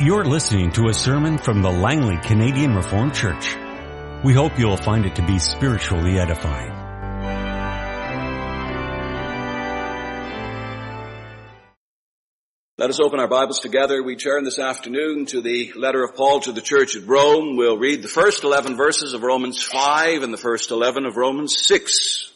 You're 0.00 0.24
listening 0.24 0.72
to 0.72 0.88
a 0.88 0.92
sermon 0.92 1.38
from 1.38 1.62
the 1.62 1.70
Langley 1.70 2.16
Canadian 2.16 2.74
Reformed 2.74 3.14
Church. 3.14 3.54
We 4.24 4.34
hope 4.34 4.58
you'll 4.58 4.76
find 4.76 5.06
it 5.06 5.14
to 5.14 5.22
be 5.24 5.38
spiritually 5.38 6.18
edifying. 6.18 6.72
Let 12.76 12.90
us 12.90 12.98
open 12.98 13.20
our 13.20 13.28
Bibles 13.28 13.60
together. 13.60 14.02
We 14.02 14.16
turn 14.16 14.42
this 14.42 14.58
afternoon 14.58 15.26
to 15.26 15.40
the 15.40 15.72
letter 15.76 16.02
of 16.02 16.16
Paul 16.16 16.40
to 16.40 16.50
the 16.50 16.60
church 16.60 16.96
at 16.96 17.06
Rome. 17.06 17.56
We'll 17.56 17.78
read 17.78 18.02
the 18.02 18.08
first 18.08 18.42
11 18.42 18.76
verses 18.76 19.14
of 19.14 19.22
Romans 19.22 19.62
5 19.62 20.24
and 20.24 20.32
the 20.32 20.38
first 20.38 20.72
11 20.72 21.06
of 21.06 21.16
Romans 21.16 21.56
6. 21.68 22.33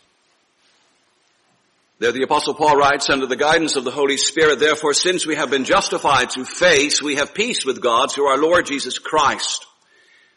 There 2.01 2.13
the 2.13 2.23
apostle 2.23 2.55
Paul 2.55 2.77
writes, 2.77 3.11
under 3.11 3.27
the 3.27 3.35
guidance 3.35 3.75
of 3.75 3.83
the 3.83 3.91
Holy 3.91 4.19
Spirit, 4.19 4.61
therefore 4.61 4.95
since 4.95 5.27
we 5.27 5.35
have 5.35 5.51
been 5.51 5.65
justified 5.65 6.31
through 6.31 6.45
faith, 6.45 7.03
we 7.03 7.17
have 7.17 7.35
peace 7.35 7.65
with 7.65 7.83
God 7.83 8.13
through 8.13 8.27
our 8.27 8.39
Lord 8.39 8.67
Jesus 8.67 9.01
Christ, 9.01 9.67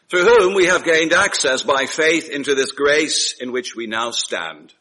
through 0.08 0.24
whom 0.24 0.54
we 0.54 0.66
have 0.66 0.84
gained 0.84 1.12
access 1.12 1.62
by 1.62 1.86
faith 1.86 2.28
into 2.28 2.56
this 2.56 2.72
grace 2.72 3.36
in 3.40 3.52
which 3.52 3.76
we 3.76 3.86
now 3.86 4.10
stand. 4.10 4.74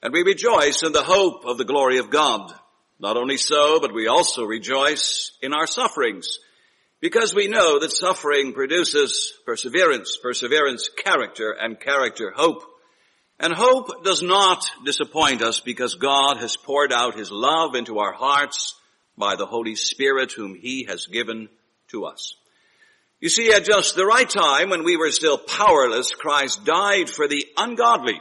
And 0.00 0.12
we 0.12 0.22
rejoice 0.22 0.84
in 0.84 0.92
the 0.92 1.02
hope 1.02 1.44
of 1.44 1.58
the 1.58 1.64
glory 1.64 1.98
of 1.98 2.10
God. 2.10 2.54
Not 3.00 3.16
only 3.16 3.36
so, 3.36 3.80
but 3.80 3.92
we 3.92 4.06
also 4.06 4.44
rejoice 4.44 5.32
in 5.42 5.52
our 5.52 5.66
sufferings, 5.66 6.38
because 7.00 7.34
we 7.34 7.48
know 7.48 7.80
that 7.80 7.90
suffering 7.90 8.52
produces 8.52 9.32
perseverance, 9.44 10.16
perseverance 10.22 10.88
character, 10.88 11.50
and 11.50 11.80
character 11.80 12.32
hope. 12.34 12.62
And 13.38 13.52
hope 13.52 14.02
does 14.02 14.22
not 14.22 14.64
disappoint 14.84 15.42
us 15.42 15.60
because 15.60 15.94
God 15.96 16.38
has 16.38 16.56
poured 16.56 16.92
out 16.92 17.18
His 17.18 17.30
love 17.30 17.74
into 17.74 17.98
our 17.98 18.12
hearts 18.12 18.74
by 19.16 19.36
the 19.36 19.46
Holy 19.46 19.76
Spirit 19.76 20.32
whom 20.32 20.54
He 20.54 20.84
has 20.88 21.06
given 21.06 21.48
to 21.88 22.06
us. 22.06 22.34
You 23.20 23.28
see, 23.28 23.52
at 23.52 23.64
just 23.64 23.94
the 23.94 24.06
right 24.06 24.28
time 24.28 24.70
when 24.70 24.84
we 24.84 24.96
were 24.96 25.10
still 25.10 25.38
powerless, 25.38 26.14
Christ 26.14 26.64
died 26.64 27.08
for 27.08 27.28
the 27.28 27.46
ungodly. 27.56 28.20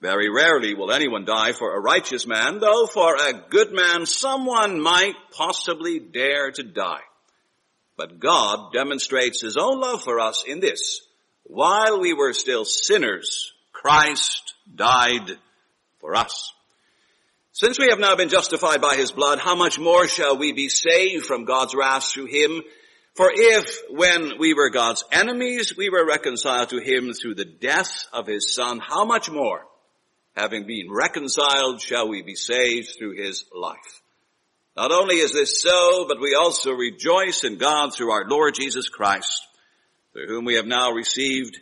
Very 0.00 0.30
rarely 0.30 0.74
will 0.74 0.92
anyone 0.92 1.26
die 1.26 1.52
for 1.52 1.74
a 1.74 1.80
righteous 1.80 2.26
man, 2.26 2.58
though 2.58 2.86
for 2.86 3.16
a 3.16 3.44
good 3.50 3.72
man 3.72 4.06
someone 4.06 4.80
might 4.80 5.14
possibly 5.32 5.98
dare 5.98 6.50
to 6.52 6.62
die. 6.62 7.02
But 7.96 8.18
God 8.18 8.72
demonstrates 8.72 9.42
His 9.42 9.58
own 9.58 9.78
love 9.78 10.02
for 10.02 10.18
us 10.18 10.44
in 10.46 10.60
this. 10.60 11.02
While 11.44 12.00
we 12.00 12.14
were 12.14 12.32
still 12.32 12.64
sinners, 12.64 13.52
Christ 13.80 14.54
died 14.74 15.38
for 16.00 16.14
us. 16.14 16.52
Since 17.52 17.78
we 17.78 17.88
have 17.90 17.98
now 17.98 18.16
been 18.16 18.28
justified 18.28 18.80
by 18.80 18.96
His 18.96 19.12
blood, 19.12 19.38
how 19.38 19.54
much 19.54 19.78
more 19.78 20.06
shall 20.06 20.36
we 20.36 20.52
be 20.52 20.68
saved 20.68 21.24
from 21.24 21.44
God's 21.44 21.74
wrath 21.74 22.04
through 22.04 22.26
Him? 22.26 22.62
For 23.14 23.30
if, 23.32 23.80
when 23.90 24.38
we 24.38 24.54
were 24.54 24.70
God's 24.70 25.04
enemies, 25.12 25.76
we 25.76 25.90
were 25.90 26.06
reconciled 26.06 26.70
to 26.70 26.80
Him 26.80 27.12
through 27.12 27.34
the 27.34 27.44
death 27.44 28.06
of 28.12 28.26
His 28.26 28.54
Son, 28.54 28.78
how 28.78 29.04
much 29.04 29.30
more? 29.30 29.66
having 30.36 30.66
been 30.66 30.90
reconciled, 30.90 31.80
shall 31.80 32.08
we 32.08 32.22
be 32.22 32.34
saved 32.34 32.94
through 32.98 33.16
his 33.16 33.44
life. 33.54 34.02
Not 34.76 34.92
only 34.92 35.16
is 35.16 35.32
this 35.32 35.60
so, 35.60 36.06
but 36.08 36.20
we 36.20 36.34
also 36.34 36.72
rejoice 36.72 37.44
in 37.44 37.58
God 37.58 37.92
through 37.92 38.12
our 38.12 38.26
Lord 38.28 38.54
Jesus 38.54 38.88
Christ, 38.88 39.46
through 40.12 40.28
whom 40.28 40.44
we 40.44 40.54
have 40.54 40.66
now 40.66 40.92
received 40.92 41.58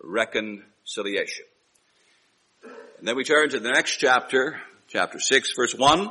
reconciliation. 0.00 1.44
And 3.04 3.08
then 3.10 3.16
we 3.16 3.24
turn 3.24 3.50
to 3.50 3.60
the 3.60 3.68
next 3.68 3.98
chapter, 3.98 4.58
chapter 4.88 5.20
6, 5.20 5.52
verse 5.54 5.74
1. 5.74 6.10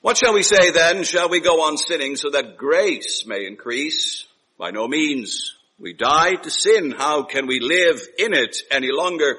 What 0.00 0.16
shall 0.16 0.32
we 0.32 0.42
say 0.42 0.70
then? 0.70 1.04
Shall 1.04 1.28
we 1.28 1.40
go 1.42 1.64
on 1.64 1.76
sinning 1.76 2.16
so 2.16 2.30
that 2.30 2.56
grace 2.56 3.26
may 3.26 3.44
increase? 3.46 4.24
By 4.56 4.70
no 4.70 4.88
means. 4.88 5.54
We 5.78 5.92
died 5.92 6.44
to 6.44 6.50
sin. 6.50 6.94
How 6.96 7.24
can 7.24 7.46
we 7.46 7.60
live 7.60 8.00
in 8.18 8.32
it 8.32 8.56
any 8.70 8.88
longer? 8.90 9.36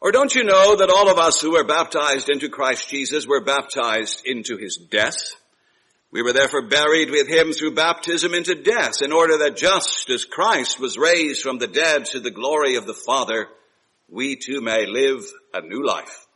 Or 0.00 0.12
don't 0.12 0.34
you 0.34 0.44
know 0.44 0.76
that 0.76 0.88
all 0.88 1.10
of 1.10 1.18
us 1.18 1.42
who 1.42 1.52
were 1.52 1.64
baptized 1.64 2.30
into 2.30 2.48
Christ 2.48 2.88
Jesus 2.88 3.26
were 3.26 3.44
baptized 3.44 4.22
into 4.24 4.56
his 4.56 4.78
death? 4.78 5.34
We 6.10 6.22
were 6.22 6.32
therefore 6.32 6.68
buried 6.68 7.10
with 7.10 7.28
him 7.28 7.52
through 7.52 7.74
baptism 7.74 8.32
into 8.32 8.54
death 8.54 9.02
in 9.02 9.12
order 9.12 9.36
that 9.40 9.58
just 9.58 10.08
as 10.08 10.24
Christ 10.24 10.80
was 10.80 10.96
raised 10.96 11.42
from 11.42 11.58
the 11.58 11.68
dead 11.68 12.06
to 12.06 12.20
the 12.20 12.30
glory 12.30 12.76
of 12.76 12.86
the 12.86 12.94
Father, 12.94 13.46
we 14.10 14.36
too 14.36 14.60
may 14.60 14.86
live 14.86 15.24
a 15.54 15.60
new 15.60 15.84
life. 15.84 16.26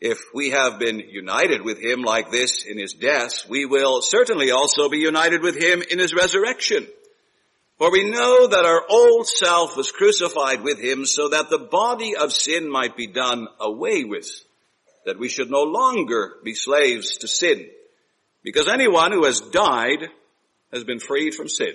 If 0.00 0.18
we 0.34 0.50
have 0.50 0.78
been 0.78 1.00
united 1.00 1.62
with 1.62 1.78
him 1.78 2.02
like 2.02 2.30
this 2.30 2.64
in 2.64 2.78
his 2.78 2.94
death, 2.94 3.48
we 3.48 3.64
will 3.64 4.02
certainly 4.02 4.50
also 4.50 4.88
be 4.88 4.98
united 4.98 5.42
with 5.42 5.56
him 5.56 5.82
in 5.90 5.98
his 5.98 6.14
resurrection. 6.14 6.86
For 7.78 7.90
we 7.90 8.08
know 8.08 8.46
that 8.46 8.64
our 8.64 8.84
old 8.88 9.26
self 9.26 9.76
was 9.76 9.90
crucified 9.92 10.62
with 10.62 10.78
him 10.78 11.06
so 11.06 11.28
that 11.28 11.50
the 11.50 11.58
body 11.58 12.16
of 12.16 12.32
sin 12.32 12.70
might 12.70 12.96
be 12.96 13.06
done 13.06 13.48
away 13.58 14.04
with, 14.04 14.28
that 15.06 15.18
we 15.18 15.28
should 15.28 15.50
no 15.50 15.62
longer 15.62 16.34
be 16.44 16.54
slaves 16.54 17.18
to 17.18 17.28
sin. 17.28 17.68
Because 18.42 18.68
anyone 18.68 19.12
who 19.12 19.24
has 19.24 19.40
died 19.40 20.08
has 20.72 20.84
been 20.84 21.00
freed 21.00 21.34
from 21.34 21.48
sin. 21.48 21.74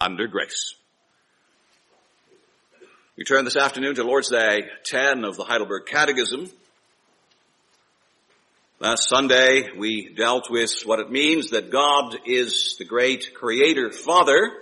under 0.00 0.26
grace. 0.26 0.74
We 3.16 3.24
turn 3.24 3.44
this 3.44 3.56
afternoon 3.56 3.96
to 3.96 4.04
Lord's 4.04 4.30
Day 4.30 4.62
10 4.84 5.24
of 5.24 5.36
the 5.36 5.44
Heidelberg 5.44 5.86
Catechism. 5.86 6.50
Last 8.80 9.08
Sunday 9.08 9.70
we 9.76 10.14
dealt 10.14 10.50
with 10.50 10.82
what 10.84 11.00
it 11.00 11.10
means 11.10 11.50
that 11.50 11.70
God 11.70 12.16
is 12.26 12.76
the 12.78 12.84
great 12.84 13.34
creator 13.34 13.90
father 13.90 14.52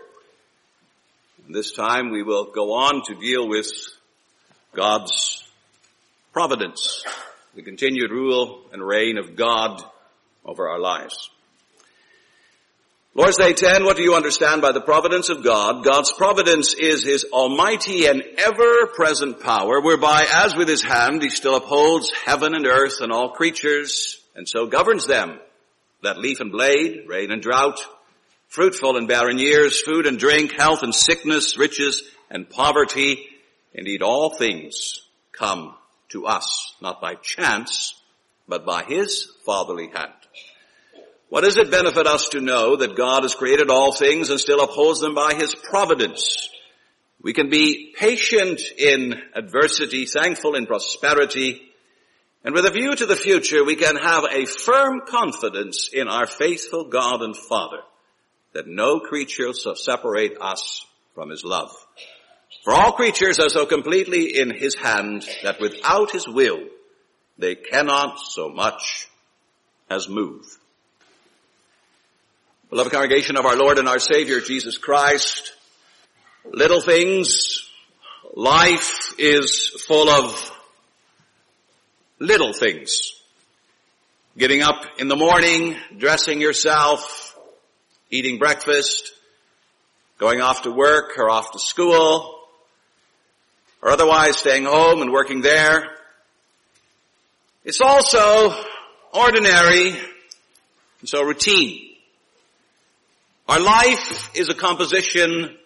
this 1.49 1.71
time 1.71 2.11
we 2.11 2.25
will 2.25 2.47
go 2.47 2.73
on 2.73 3.05
to 3.05 3.15
deal 3.15 3.49
with 3.49 3.71
God's 4.75 5.45
providence, 6.33 7.05
the 7.55 7.63
continued 7.63 8.11
rule 8.11 8.63
and 8.73 8.83
reign 8.83 9.17
of 9.17 9.37
God 9.37 9.81
over 10.45 10.69
our 10.69 10.81
lives. 10.81 11.31
Lord's 13.17 13.39
Day 13.39 13.55
10, 13.55 13.87
what 13.87 13.97
do 13.97 14.03
you 14.03 14.15
understand 14.15 14.61
by 14.61 14.73
the 14.73 14.83
providence 14.83 15.31
of 15.31 15.43
God? 15.43 15.83
God's 15.83 16.13
providence 16.13 16.75
is 16.75 17.03
His 17.03 17.25
almighty 17.33 18.05
and 18.05 18.23
ever-present 18.37 19.41
power, 19.41 19.81
whereby 19.81 20.27
as 20.31 20.55
with 20.55 20.69
His 20.69 20.83
hand 20.83 21.23
He 21.23 21.31
still 21.31 21.57
upholds 21.57 22.13
heaven 22.13 22.55
and 22.55 22.67
earth 22.67 23.01
and 23.01 23.11
all 23.11 23.31
creatures, 23.31 24.19
and 24.35 24.47
so 24.47 24.67
governs 24.67 25.07
them. 25.07 25.41
that 26.03 26.19
leaf 26.19 26.41
and 26.41 26.53
blade, 26.53 27.07
rain 27.09 27.31
and 27.31 27.41
drought, 27.41 27.81
fruitful 28.49 28.99
and 28.99 29.09
barren 29.09 29.39
years, 29.39 29.81
food 29.81 30.05
and 30.05 30.19
drink, 30.19 30.53
health 30.53 30.83
and 30.83 30.95
sickness, 30.95 31.57
riches 31.57 32.03
and 32.31 32.51
poverty. 32.51 33.27
Indeed, 33.73 34.03
all 34.03 34.29
things 34.29 35.01
come 35.33 35.75
to 36.11 36.27
us, 36.27 36.75
not 36.83 37.01
by 37.01 37.15
chance, 37.15 37.99
but 38.47 38.67
by 38.67 38.83
His 38.83 39.33
fatherly 39.47 39.89
hand. 39.89 40.13
What 41.29 41.43
does 41.43 41.57
it 41.57 41.71
benefit 41.71 42.07
us 42.07 42.29
to 42.31 42.41
know 42.41 42.77
that 42.77 42.97
God 42.97 43.23
has 43.23 43.35
created 43.35 43.71
all 43.71 43.93
things 43.93 44.31
and 44.31 44.39
still 44.39 44.63
upholds 44.63 45.01
them 45.01 45.15
by 45.15 45.35
His 45.35 45.55
providence? 45.55 46.49
We 47.21 47.33
can 47.33 47.51
be 47.51 47.95
patient 47.97 48.61
in 48.79 49.21
adversity, 49.35 50.07
thankful 50.07 50.55
in 50.55 50.67
prosperity, 50.67 51.67
and 52.47 52.55
with 52.55 52.65
a 52.65 52.71
view 52.71 52.95
to 52.95 53.07
the 53.07 53.17
future, 53.17 53.65
we 53.65 53.75
can 53.75 53.97
have 53.97 54.23
a 54.31 54.47
firm 54.47 55.01
confidence 55.05 55.91
in 55.93 56.07
our 56.07 56.27
faithful 56.27 56.85
God 56.85 57.21
and 57.21 57.37
Father 57.37 57.81
that 58.53 58.69
no 58.69 59.01
creature 59.01 59.53
shall 59.53 59.75
separate 59.75 60.37
us 60.41 60.87
from 61.13 61.31
his 61.31 61.43
love. 61.45 61.73
For 62.63 62.73
all 62.73 62.93
creatures 62.93 63.41
are 63.41 63.49
so 63.49 63.67
completely 63.67 64.39
in 64.39 64.55
his 64.55 64.77
hand 64.77 65.27
that 65.43 65.61
without 65.61 66.13
his 66.13 66.29
will 66.29 66.61
they 67.37 67.57
cannot 67.57 68.21
so 68.21 68.49
much 68.49 69.09
as 69.91 70.09
move. 70.09 70.47
Beloved 72.69 72.91
congregation 72.91 73.37
of 73.37 73.47
our 73.47 73.55
Lord 73.55 73.79
and 73.79 73.89
our 73.89 74.01
Savior 74.01 74.41
Jesus 74.41 74.77
Christ, 74.77 75.53
little 76.45 76.81
things, 76.81 77.71
life 78.35 79.15
is 79.21 79.69
full 79.87 80.09
of 80.11 80.53
little 82.19 82.53
things. 82.53 83.13
Getting 84.37 84.63
up 84.63 84.85
in 84.99 85.07
the 85.07 85.15
morning, 85.15 85.77
dressing 85.97 86.41
yourself, 86.41 87.39
eating 88.11 88.39
breakfast, 88.39 89.13
going 90.19 90.41
off 90.41 90.63
to 90.63 90.73
work 90.73 91.13
or 91.19 91.31
off 91.31 91.53
to 91.53 91.61
school, 91.61 92.37
or 93.81 93.91
otherwise 93.91 94.39
staying 94.39 94.65
home 94.65 95.03
and 95.03 95.13
working 95.13 95.41
there. 95.41 95.85
It's 97.65 97.81
also 97.81 98.61
ordinary 99.13 99.91
and 99.91 101.09
so 101.09 101.23
routine. 101.23 101.93
Our 103.49 103.61
life 103.61 104.35
is 104.35 104.49
a 104.49 104.55
composition 104.55 105.57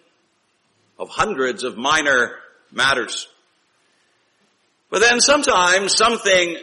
of 0.99 1.09
hundreds 1.09 1.63
of 1.63 1.77
minor 1.77 2.35
matters. 2.71 3.27
But 4.91 4.99
then 5.01 5.19
sometimes 5.19 5.95
something 5.97 6.57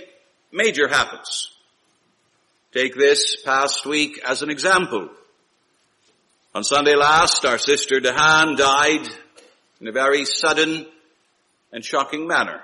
major 0.53 0.87
happens. 0.87 1.50
Take 2.73 2.94
this 2.94 3.43
past 3.43 3.85
week 3.85 4.20
as 4.25 4.43
an 4.43 4.50
example. 4.50 5.09
On 6.55 6.62
Sunday 6.62 6.94
last, 6.94 7.44
our 7.44 7.59
sister 7.59 8.00
Dehan 8.00 8.56
died 8.56 9.09
in 9.81 9.88
a 9.88 9.93
very 9.93 10.25
sudden 10.25 10.87
and 11.73 11.85
shocking 11.85 12.29
manner. 12.29 12.62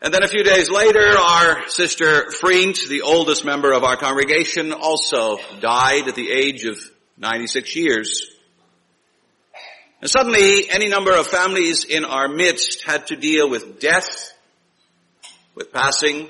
And 0.00 0.14
then 0.14 0.22
a 0.22 0.28
few 0.28 0.44
days 0.44 0.70
later, 0.70 1.18
our 1.18 1.68
sister 1.68 2.30
Freent, 2.30 2.78
the 2.88 3.02
oldest 3.02 3.44
member 3.44 3.72
of 3.72 3.82
our 3.82 3.96
congregation, 3.96 4.72
also 4.72 5.38
died 5.60 6.06
at 6.06 6.14
the 6.14 6.30
age 6.30 6.64
of 6.66 6.78
96 7.16 7.74
years. 7.74 8.30
And 10.00 10.08
suddenly, 10.08 10.70
any 10.70 10.88
number 10.88 11.12
of 11.12 11.26
families 11.26 11.84
in 11.84 12.04
our 12.04 12.28
midst 12.28 12.84
had 12.84 13.08
to 13.08 13.16
deal 13.16 13.50
with 13.50 13.80
death, 13.80 14.32
with 15.56 15.72
passing, 15.72 16.28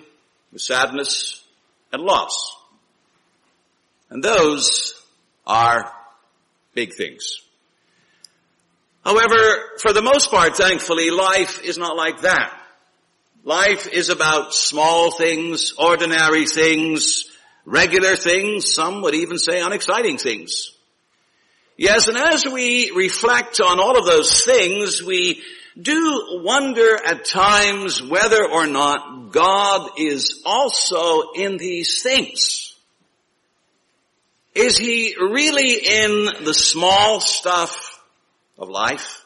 with 0.50 0.62
sadness, 0.62 1.44
and 1.92 2.02
loss. 2.02 2.56
And 4.08 4.24
those 4.24 4.94
are 5.46 5.92
big 6.72 6.94
things. 6.94 7.42
However, 9.04 9.72
for 9.78 9.92
the 9.92 10.00
most 10.00 10.30
part, 10.30 10.56
thankfully, 10.56 11.10
life 11.10 11.62
is 11.62 11.76
not 11.76 11.96
like 11.96 12.22
that. 12.22 12.57
Life 13.48 13.88
is 13.90 14.10
about 14.10 14.52
small 14.52 15.10
things, 15.10 15.72
ordinary 15.78 16.44
things, 16.44 17.24
regular 17.64 18.14
things, 18.14 18.74
some 18.74 19.00
would 19.00 19.14
even 19.14 19.38
say 19.38 19.62
unexciting 19.62 20.18
things. 20.18 20.72
Yes, 21.78 22.08
and 22.08 22.18
as 22.18 22.44
we 22.44 22.90
reflect 22.90 23.62
on 23.62 23.80
all 23.80 23.98
of 23.98 24.04
those 24.04 24.44
things, 24.44 25.02
we 25.02 25.42
do 25.80 26.42
wonder 26.42 26.98
at 27.02 27.24
times 27.24 28.02
whether 28.02 28.46
or 28.46 28.66
not 28.66 29.32
God 29.32 29.92
is 29.96 30.42
also 30.44 31.32
in 31.34 31.56
these 31.56 32.02
things. 32.02 32.76
Is 34.54 34.76
he 34.76 35.14
really 35.18 35.72
in 35.72 36.44
the 36.44 36.52
small 36.52 37.18
stuff 37.20 37.98
of 38.58 38.68
life? 38.68 39.24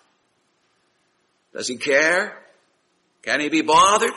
Does 1.53 1.67
he 1.67 1.77
care? 1.77 2.42
Can 3.23 3.41
he 3.41 3.49
be 3.49 3.63
bothered? 3.63 4.13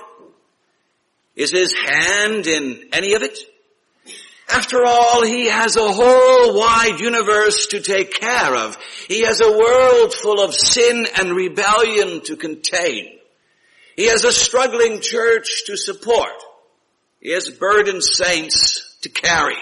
Is 1.35 1.51
his 1.51 1.73
hand 1.73 2.47
in 2.47 2.89
any 2.91 3.13
of 3.13 3.21
it? 3.21 3.37
After 4.49 4.85
all, 4.85 5.23
he 5.23 5.47
has 5.47 5.75
a 5.75 5.91
whole 5.91 6.57
wide 6.57 6.99
universe 6.99 7.67
to 7.67 7.81
take 7.81 8.13
care 8.13 8.55
of. 8.55 8.77
He 9.07 9.21
has 9.21 9.41
a 9.41 9.51
world 9.51 10.13
full 10.13 10.41
of 10.41 10.53
sin 10.53 11.07
and 11.17 11.35
rebellion 11.35 12.21
to 12.25 12.35
contain. 12.35 13.19
He 13.95 14.07
has 14.07 14.23
a 14.23 14.31
struggling 14.31 15.01
church 15.01 15.63
to 15.65 15.77
support. 15.77 16.33
He 17.21 17.31
has 17.31 17.49
burdened 17.49 18.03
saints 18.03 18.97
to 19.01 19.09
carry. 19.09 19.57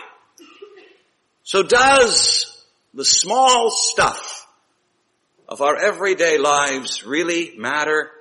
So 1.44 1.63
does 1.63 2.46
the 2.94 3.06
small 3.06 3.72
stuff 3.72 4.48
of 5.48 5.62
our 5.62 5.78
everyday 5.78 6.38
lives 6.38 7.06
really 7.06 7.54
matter 7.57 8.12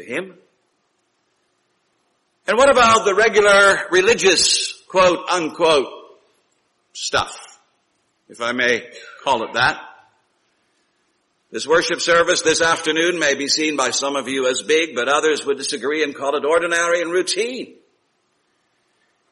to 0.00 0.06
him? 0.06 0.34
And 2.46 2.56
what 2.56 2.70
about 2.70 3.04
the 3.04 3.14
regular 3.14 3.86
religious 3.90 4.72
quote 4.88 5.28
unquote 5.28 5.88
stuff, 6.92 7.60
if 8.28 8.40
I 8.40 8.52
may 8.52 8.88
call 9.22 9.44
it 9.44 9.52
that? 9.54 9.80
This 11.52 11.66
worship 11.66 12.00
service 12.00 12.42
this 12.42 12.62
afternoon 12.62 13.18
may 13.18 13.34
be 13.34 13.48
seen 13.48 13.76
by 13.76 13.90
some 13.90 14.16
of 14.16 14.28
you 14.28 14.48
as 14.48 14.62
big, 14.62 14.94
but 14.94 15.08
others 15.08 15.44
would 15.44 15.58
disagree 15.58 16.02
and 16.04 16.14
call 16.14 16.36
it 16.36 16.44
ordinary 16.44 17.02
and 17.02 17.10
routine. 17.10 17.74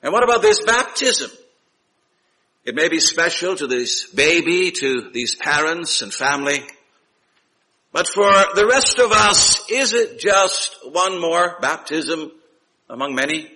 And 0.02 0.12
what 0.12 0.24
about 0.24 0.42
this 0.42 0.60
baptism? 0.64 1.30
It 2.64 2.74
may 2.74 2.88
be 2.88 3.00
special 3.00 3.56
to 3.56 3.66
this 3.66 4.06
baby, 4.06 4.72
to 4.72 5.10
these 5.12 5.34
parents 5.36 6.02
and 6.02 6.12
family, 6.12 6.60
but 7.92 8.06
for 8.06 8.30
the 8.54 8.66
rest 8.70 8.98
of 8.98 9.12
us, 9.12 9.68
is 9.70 9.92
it 9.92 10.18
just 10.18 10.76
one 10.84 11.20
more 11.20 11.56
baptism 11.60 12.30
among 12.88 13.14
many? 13.14 13.50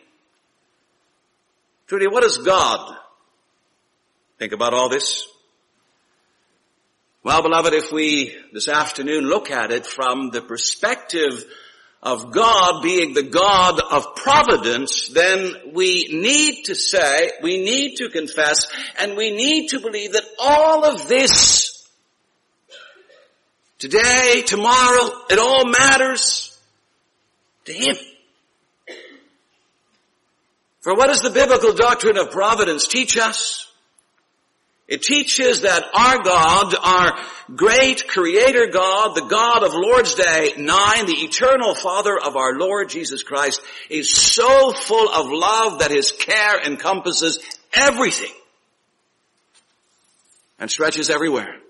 Truly, 1.86 2.06
what 2.06 2.22
does 2.22 2.38
God 2.38 2.96
think 4.38 4.52
about 4.52 4.72
all 4.72 4.88
this? 4.88 5.28
Well, 7.22 7.42
beloved, 7.42 7.74
if 7.74 7.92
we 7.92 8.34
this 8.52 8.68
afternoon 8.68 9.26
look 9.26 9.50
at 9.50 9.70
it 9.70 9.86
from 9.86 10.30
the 10.30 10.42
perspective 10.42 11.44
of 12.02 12.32
God 12.32 12.82
being 12.82 13.14
the 13.14 13.22
God 13.22 13.80
of 13.80 14.16
providence, 14.16 15.08
then 15.08 15.54
we 15.72 16.08
need 16.10 16.64
to 16.64 16.74
say, 16.74 17.30
we 17.42 17.62
need 17.62 17.96
to 17.98 18.08
confess, 18.08 18.66
and 18.98 19.16
we 19.16 19.30
need 19.30 19.68
to 19.68 19.78
believe 19.78 20.14
that 20.14 20.24
all 20.40 20.84
of 20.84 21.06
this 21.06 21.61
today, 23.82 24.42
tomorrow, 24.46 25.10
it 25.28 25.40
all 25.40 25.66
matters 25.66 26.56
to 27.64 27.72
Him. 27.72 27.96
For 30.82 30.94
what 30.94 31.08
does 31.08 31.20
the 31.20 31.30
biblical 31.30 31.72
doctrine 31.72 32.16
of 32.16 32.30
providence 32.30 32.86
teach 32.86 33.16
us? 33.18 33.68
It 34.86 35.02
teaches 35.02 35.62
that 35.62 35.82
our 35.94 36.22
God, 36.22 36.74
our 36.80 37.18
great 37.56 38.06
creator 38.06 38.68
God, 38.68 39.16
the 39.16 39.26
God 39.26 39.64
of 39.64 39.74
Lord's 39.74 40.14
Day 40.14 40.52
9, 40.56 41.06
the 41.06 41.24
eternal 41.24 41.74
Father 41.74 42.16
of 42.16 42.36
our 42.36 42.54
Lord 42.54 42.88
Jesus 42.88 43.24
Christ, 43.24 43.62
is 43.90 44.12
so 44.12 44.70
full 44.70 45.08
of 45.08 45.26
love 45.28 45.80
that 45.80 45.90
His 45.90 46.12
care 46.12 46.60
encompasses 46.64 47.40
everything 47.74 48.32
and 50.60 50.70
stretches 50.70 51.10
everywhere. 51.10 51.61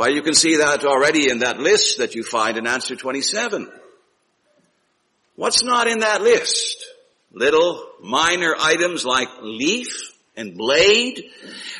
Why, 0.00 0.08
you 0.08 0.22
can 0.22 0.32
see 0.32 0.56
that 0.56 0.82
already 0.86 1.28
in 1.28 1.40
that 1.40 1.58
list 1.58 1.98
that 1.98 2.14
you 2.14 2.22
find 2.22 2.56
in 2.56 2.66
answer 2.66 2.96
27. 2.96 3.70
What's 5.36 5.62
not 5.62 5.88
in 5.88 5.98
that 5.98 6.22
list? 6.22 6.86
Little 7.34 7.86
minor 8.00 8.54
items 8.58 9.04
like 9.04 9.28
leaf 9.42 10.10
and 10.38 10.56
blade, 10.56 11.22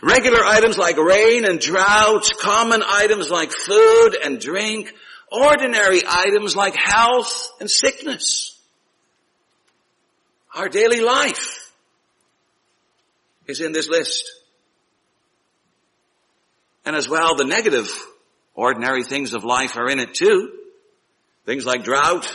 regular 0.02 0.44
items 0.44 0.76
like 0.76 0.98
rain 0.98 1.46
and 1.46 1.60
drought, 1.60 2.30
common 2.38 2.82
items 2.86 3.30
like 3.30 3.52
food 3.52 4.10
and 4.22 4.38
drink, 4.38 4.92
ordinary 5.32 6.02
items 6.06 6.54
like 6.54 6.76
health 6.76 7.50
and 7.58 7.70
sickness. 7.70 8.54
Our 10.54 10.68
daily 10.68 11.00
life 11.00 11.72
is 13.46 13.62
in 13.62 13.72
this 13.72 13.88
list. 13.88 14.30
And 16.90 16.96
as 16.96 17.08
well, 17.08 17.36
the 17.36 17.44
negative 17.44 17.88
ordinary 18.52 19.04
things 19.04 19.32
of 19.32 19.44
life 19.44 19.76
are 19.76 19.88
in 19.88 20.00
it 20.00 20.12
too. 20.12 20.50
Things 21.46 21.64
like 21.64 21.84
drought, 21.84 22.28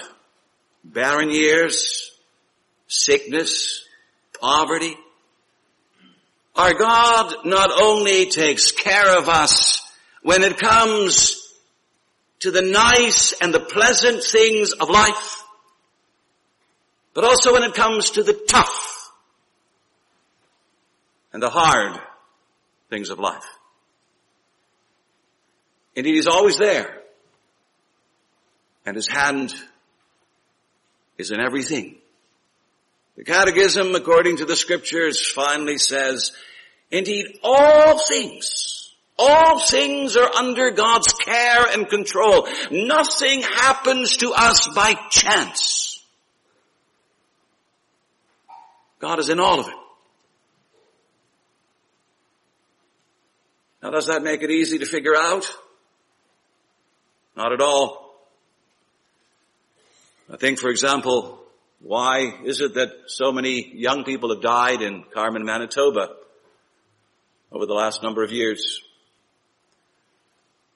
barren 0.81 1.29
years, 1.29 2.09
sickness, 2.87 3.83
poverty. 4.39 4.95
Our 6.55 6.73
God 6.73 7.35
not 7.43 7.69
only 7.69 8.27
takes 8.27 8.71
care 8.71 9.17
of 9.17 9.27
us 9.27 9.81
when 10.23 10.41
it 10.41 10.57
comes 10.57 11.35
to 12.39 12.49
the 12.49 12.61
nice 12.61 13.33
and 13.41 13.53
the 13.53 13.59
pleasant 13.59 14.23
things 14.23 14.71
of 14.71 14.89
life, 14.89 15.43
but 17.13 17.25
also 17.25 17.51
when 17.51 17.63
it 17.63 17.73
comes 17.73 18.11
to 18.11 18.23
the 18.23 18.41
tough 18.47 19.11
and 21.33 21.43
the 21.43 21.49
hard 21.49 21.99
things 22.89 23.09
of 23.09 23.19
life. 23.19 23.43
Indeed, 25.95 26.15
He's 26.15 26.27
always 26.27 26.57
there. 26.57 27.01
And 28.85 28.95
His 28.95 29.07
hand 29.07 29.53
is 31.17 31.31
in 31.31 31.39
everything. 31.39 31.95
The 33.15 33.23
Catechism, 33.23 33.95
according 33.95 34.37
to 34.37 34.45
the 34.45 34.55
Scriptures, 34.55 35.25
finally 35.25 35.77
says, 35.77 36.33
indeed, 36.91 37.39
all 37.43 37.97
things, 37.97 38.93
all 39.17 39.59
things 39.59 40.17
are 40.17 40.29
under 40.35 40.71
God's 40.71 41.13
care 41.13 41.65
and 41.71 41.87
control. 41.87 42.47
Nothing 42.71 43.41
happens 43.41 44.17
to 44.17 44.33
us 44.33 44.67
by 44.75 44.95
chance. 45.09 46.03
God 48.99 49.19
is 49.19 49.29
in 49.29 49.39
all 49.39 49.61
of 49.61 49.67
it. 49.67 49.75
Now 53.81 53.91
does 53.91 54.07
that 54.07 54.23
make 54.23 54.41
it 54.41 54.49
easy 54.49 54.79
to 54.79 54.85
figure 54.85 55.15
out? 55.15 55.45
Not 57.35 57.51
at 57.51 57.61
all. 57.61 58.15
I 60.31 60.37
think, 60.37 60.59
for 60.59 60.69
example, 60.69 61.39
why 61.81 62.33
is 62.43 62.61
it 62.61 62.75
that 62.75 62.89
so 63.07 63.31
many 63.31 63.75
young 63.75 64.03
people 64.03 64.33
have 64.33 64.41
died 64.41 64.81
in 64.81 65.03
Carman, 65.13 65.45
Manitoba 65.45 66.15
over 67.51 67.65
the 67.65 67.73
last 67.73 68.01
number 68.01 68.23
of 68.23 68.31
years? 68.31 68.81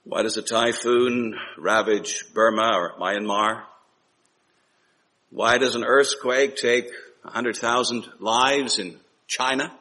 Why 0.04 0.22
does 0.22 0.36
a 0.36 0.42
typhoon 0.42 1.34
ravage 1.58 2.26
Burma 2.32 2.70
or 2.74 2.94
Myanmar? 3.00 3.62
Why 5.30 5.58
does 5.58 5.74
an 5.74 5.84
earthquake 5.84 6.56
take 6.56 6.90
100,000 7.22 8.08
lives 8.18 8.78
in 8.78 8.96
China? 9.26 9.72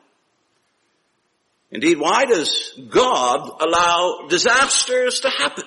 Indeed, 1.72 2.00
why 2.00 2.26
does 2.26 2.80
God 2.90 3.50
allow 3.62 4.28
disasters 4.28 5.20
to 5.22 5.30
happen? 5.30 5.66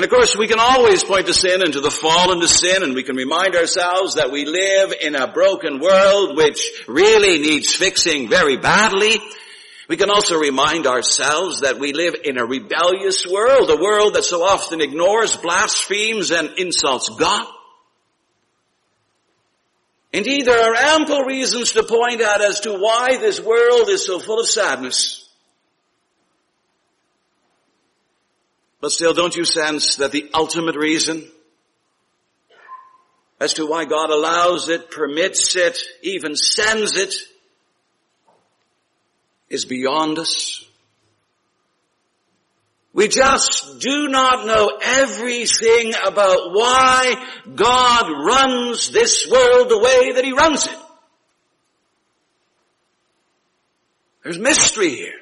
And 0.00 0.06
of 0.06 0.10
course, 0.12 0.34
we 0.34 0.48
can 0.48 0.58
always 0.58 1.04
point 1.04 1.26
to 1.26 1.34
sin 1.34 1.60
and 1.62 1.74
to 1.74 1.80
the 1.82 1.90
fall 1.90 2.32
into 2.32 2.48
sin, 2.48 2.82
and 2.82 2.94
we 2.94 3.02
can 3.02 3.16
remind 3.16 3.54
ourselves 3.54 4.14
that 4.14 4.30
we 4.30 4.46
live 4.46 4.94
in 4.98 5.14
a 5.14 5.30
broken 5.30 5.78
world 5.78 6.38
which 6.38 6.58
really 6.88 7.38
needs 7.38 7.74
fixing 7.74 8.26
very 8.26 8.56
badly. 8.56 9.20
We 9.90 9.98
can 9.98 10.08
also 10.08 10.38
remind 10.38 10.86
ourselves 10.86 11.60
that 11.60 11.78
we 11.78 11.92
live 11.92 12.14
in 12.24 12.38
a 12.38 12.46
rebellious 12.46 13.26
world, 13.26 13.68
a 13.68 13.76
world 13.76 14.14
that 14.14 14.24
so 14.24 14.42
often 14.42 14.80
ignores, 14.80 15.36
blasphemes, 15.36 16.30
and 16.30 16.48
insults 16.56 17.10
God. 17.10 17.46
Indeed, 20.14 20.46
there 20.46 20.62
are 20.62 20.76
ample 20.76 21.24
reasons 21.24 21.72
to 21.72 21.82
point 21.82 22.22
out 22.22 22.40
as 22.40 22.60
to 22.60 22.72
why 22.72 23.18
this 23.18 23.38
world 23.38 23.90
is 23.90 24.06
so 24.06 24.18
full 24.18 24.40
of 24.40 24.48
sadness. 24.48 25.19
But 28.80 28.92
still, 28.92 29.12
don't 29.12 29.36
you 29.36 29.44
sense 29.44 29.96
that 29.96 30.12
the 30.12 30.30
ultimate 30.32 30.76
reason 30.76 31.28
as 33.38 33.54
to 33.54 33.66
why 33.66 33.84
God 33.84 34.10
allows 34.10 34.68
it, 34.68 34.90
permits 34.90 35.54
it, 35.56 35.78
even 36.02 36.34
sends 36.34 36.96
it, 36.96 37.14
is 39.48 39.64
beyond 39.64 40.18
us? 40.18 40.64
We 42.92 43.08
just 43.08 43.78
do 43.80 44.08
not 44.08 44.46
know 44.46 44.78
everything 44.82 45.92
about 46.04 46.52
why 46.52 47.14
God 47.54 48.10
runs 48.26 48.90
this 48.90 49.28
world 49.30 49.68
the 49.68 49.78
way 49.78 50.12
that 50.12 50.24
He 50.24 50.32
runs 50.32 50.66
it. 50.66 50.76
There's 54.24 54.38
mystery 54.38 54.90
here. 54.90 55.19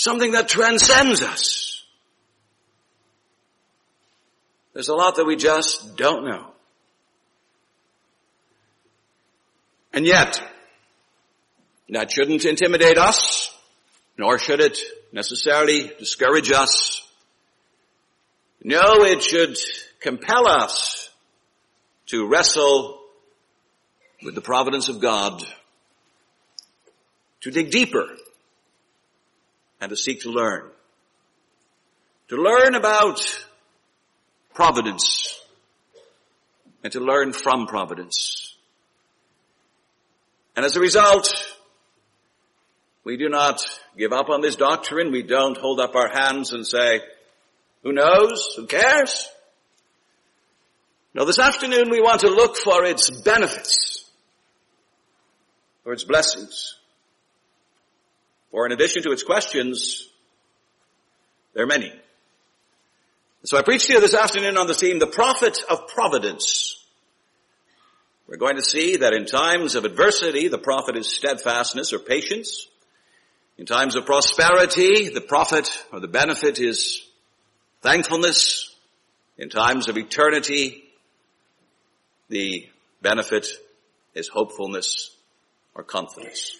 Something 0.00 0.32
that 0.32 0.48
transcends 0.48 1.20
us. 1.20 1.84
There's 4.72 4.88
a 4.88 4.94
lot 4.94 5.16
that 5.16 5.26
we 5.26 5.36
just 5.36 5.94
don't 5.98 6.24
know. 6.24 6.52
And 9.92 10.06
yet, 10.06 10.42
that 11.90 12.10
shouldn't 12.10 12.46
intimidate 12.46 12.96
us, 12.96 13.54
nor 14.16 14.38
should 14.38 14.62
it 14.62 14.78
necessarily 15.12 15.92
discourage 15.98 16.50
us. 16.50 17.06
No, 18.64 19.04
it 19.04 19.22
should 19.22 19.58
compel 20.00 20.48
us 20.48 21.10
to 22.06 22.26
wrestle 22.26 23.02
with 24.22 24.34
the 24.34 24.40
providence 24.40 24.88
of 24.88 25.02
God, 25.02 25.42
to 27.42 27.50
dig 27.50 27.70
deeper 27.70 28.06
and 29.80 29.90
to 29.90 29.96
seek 29.96 30.22
to 30.22 30.30
learn. 30.30 30.70
To 32.28 32.36
learn 32.36 32.74
about 32.74 33.20
providence 34.54 35.40
and 36.82 36.92
to 36.92 37.00
learn 37.00 37.32
from 37.32 37.66
providence. 37.66 38.56
And 40.56 40.64
as 40.64 40.76
a 40.76 40.80
result, 40.80 41.32
we 43.04 43.16
do 43.16 43.28
not 43.28 43.60
give 43.96 44.12
up 44.12 44.28
on 44.28 44.40
this 44.40 44.56
doctrine. 44.56 45.10
We 45.10 45.22
don't 45.22 45.56
hold 45.56 45.80
up 45.80 45.94
our 45.94 46.08
hands 46.08 46.52
and 46.52 46.66
say, 46.66 47.00
who 47.82 47.92
knows? 47.92 48.54
Who 48.56 48.66
cares? 48.66 49.28
No, 51.14 51.24
this 51.24 51.38
afternoon 51.38 51.90
we 51.90 52.00
want 52.00 52.20
to 52.20 52.28
look 52.28 52.56
for 52.56 52.84
its 52.84 53.10
benefits, 53.10 54.08
for 55.82 55.92
its 55.92 56.04
blessings. 56.04 56.76
For 58.50 58.66
in 58.66 58.72
addition 58.72 59.02
to 59.04 59.12
its 59.12 59.22
questions, 59.22 60.08
there 61.54 61.64
are 61.64 61.68
many. 61.68 61.92
So 63.44 63.56
I 63.56 63.62
preached 63.62 63.86
to 63.86 63.94
you 63.94 64.00
this 64.00 64.14
afternoon 64.14 64.58
on 64.58 64.66
the 64.66 64.74
theme, 64.74 64.98
the 64.98 65.06
profit 65.06 65.58
of 65.68 65.88
providence. 65.88 66.84
We're 68.28 68.36
going 68.36 68.56
to 68.56 68.62
see 68.62 68.98
that 68.98 69.14
in 69.14 69.24
times 69.24 69.74
of 69.74 69.84
adversity, 69.84 70.48
the 70.48 70.58
profit 70.58 70.96
is 70.96 71.14
steadfastness 71.14 71.92
or 71.92 71.98
patience. 71.98 72.68
In 73.56 73.66
times 73.66 73.96
of 73.96 74.06
prosperity, 74.06 75.08
the 75.08 75.20
profit 75.20 75.68
or 75.92 76.00
the 76.00 76.08
benefit 76.08 76.58
is 76.58 77.02
thankfulness. 77.82 78.74
In 79.38 79.48
times 79.48 79.88
of 79.88 79.96
eternity, 79.96 80.84
the 82.28 82.68
benefit 83.00 83.46
is 84.14 84.28
hopefulness 84.28 85.16
or 85.74 85.82
confidence. 85.82 86.59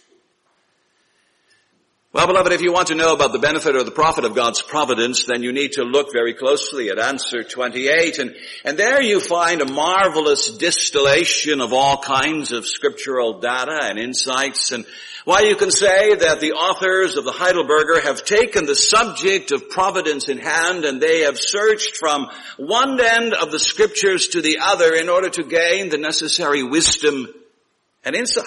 Well, 2.13 2.27
beloved, 2.27 2.51
if 2.51 2.61
you 2.61 2.73
want 2.73 2.89
to 2.89 2.97
know 2.97 3.15
about 3.15 3.31
the 3.31 3.39
benefit 3.39 3.77
or 3.77 3.85
the 3.85 3.93
profit 3.93 4.25
of 4.25 4.35
God's 4.35 4.61
providence, 4.61 5.27
then 5.27 5.45
you 5.45 5.53
need 5.53 5.73
to 5.75 5.85
look 5.85 6.13
very 6.13 6.35
closely 6.35 6.91
at 6.91 6.99
answer 6.99 7.45
28. 7.45 8.19
And, 8.19 8.35
and 8.65 8.77
there 8.77 9.01
you 9.01 9.21
find 9.21 9.63
a 9.63 9.73
marvelous 9.73 10.51
distillation 10.51 11.61
of 11.61 11.73
all 11.73 11.99
kinds 11.99 12.51
of 12.51 12.67
scriptural 12.67 13.39
data 13.39 13.79
and 13.85 13.97
insights. 13.97 14.73
And 14.73 14.87
why 15.25 15.43
you 15.43 15.55
can 15.55 15.71
say 15.71 16.17
that 16.17 16.41
the 16.41 16.55
authors 16.55 17.15
of 17.15 17.25
the 17.25 17.31
Heidelberger 17.31 18.03
have 18.03 18.25
taken 18.25 18.67
the 18.67 18.75
subject 18.75 19.53
of 19.53 19.71
providence 19.71 20.29
in 20.29 20.39
hand 20.39 20.85
and 20.85 21.01
they 21.01 21.21
have 21.21 21.39
searched 21.39 21.97
from 21.97 22.29
one 22.57 23.01
end 23.01 23.35
of 23.35 23.53
the 23.53 23.61
scriptures 23.61 24.27
to 24.29 24.43
the 24.43 24.59
other 24.61 24.95
in 24.95 25.09
order 25.09 25.31
to 25.31 25.45
gain 25.45 25.91
the 25.91 25.99
necessary 25.99 26.65
wisdom 26.65 27.29
and 28.05 28.17
insight. 28.17 28.47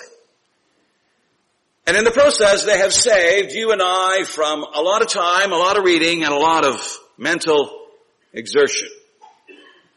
And 1.86 1.98
in 1.98 2.06
the 2.06 2.12
process, 2.12 2.64
they 2.64 2.78
have 2.78 2.94
saved 2.94 3.52
you 3.52 3.72
and 3.72 3.82
I 3.84 4.24
from 4.24 4.64
a 4.64 4.82
lot 4.82 5.02
of 5.02 5.10
time, 5.10 5.52
a 5.52 5.58
lot 5.58 5.78
of 5.78 5.84
reading, 5.84 6.24
and 6.24 6.34
a 6.34 6.38
lot 6.38 6.66
of 6.66 6.98
mental 7.18 7.88
exertion. 8.32 8.88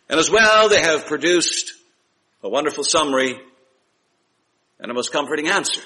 And 0.09 0.19
as 0.19 0.31
well, 0.31 0.69
they 0.69 0.81
have 0.81 1.07
produced 1.07 1.73
a 2.43 2.49
wonderful 2.49 2.85
summary 2.85 3.41
and 4.81 4.91
a 4.91 4.95
most 4.95 5.13
comforting 5.13 5.49
answer. 5.49 5.83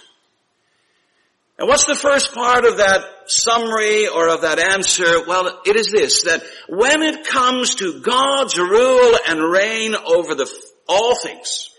And 1.59 1.69
what's 1.69 1.85
the 1.85 1.95
first 1.95 2.33
part 2.33 2.65
of 2.65 2.79
that 2.79 3.05
summary 3.27 4.09
or 4.09 4.31
of 4.31 4.41
that 4.41 4.59
answer? 4.59 5.27
Well, 5.27 5.61
it 5.67 5.77
is 5.77 5.91
this, 5.91 6.23
that 6.23 6.43
when 6.69 7.03
it 7.03 7.27
comes 7.27 7.75
to 7.77 8.01
God's 8.01 8.59
rule 8.59 9.19
and 9.29 9.43
reign 9.43 9.95
over 9.95 10.35
the, 10.35 10.51
all 10.89 11.15
things, 11.17 11.70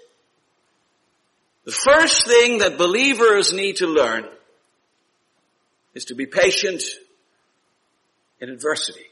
the 1.65 1.71
first 1.71 2.27
thing 2.27 2.59
that 2.59 2.77
believers 2.77 3.53
need 3.53 3.77
to 3.77 3.87
learn 3.87 4.25
is 5.93 6.05
to 6.05 6.15
be 6.15 6.25
patient 6.25 6.81
in 8.39 8.49
adversity. 8.49 9.05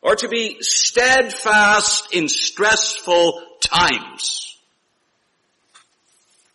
Or 0.00 0.14
to 0.16 0.28
be 0.28 0.58
steadfast 0.60 2.14
in 2.14 2.28
stressful 2.28 3.42
times. 3.60 4.56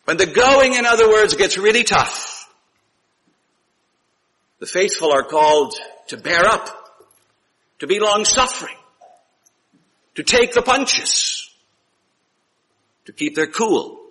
When 0.06 0.18
the 0.18 0.26
going, 0.26 0.74
in 0.74 0.86
other 0.86 1.10
words, 1.10 1.36
gets 1.36 1.58
really 1.58 1.84
tough, 1.84 2.50
the 4.60 4.66
faithful 4.66 5.12
are 5.12 5.24
called 5.24 5.76
to 6.08 6.18
bear 6.18 6.46
up, 6.46 6.70
to 7.80 7.88
be 7.88 8.00
long 8.00 8.26
suffering, 8.26 8.76
to 10.16 10.24
take 10.24 10.54
the 10.54 10.62
punches, 10.62 11.50
to 13.06 13.12
keep 13.12 13.36
their 13.36 13.48
cool, 13.48 14.03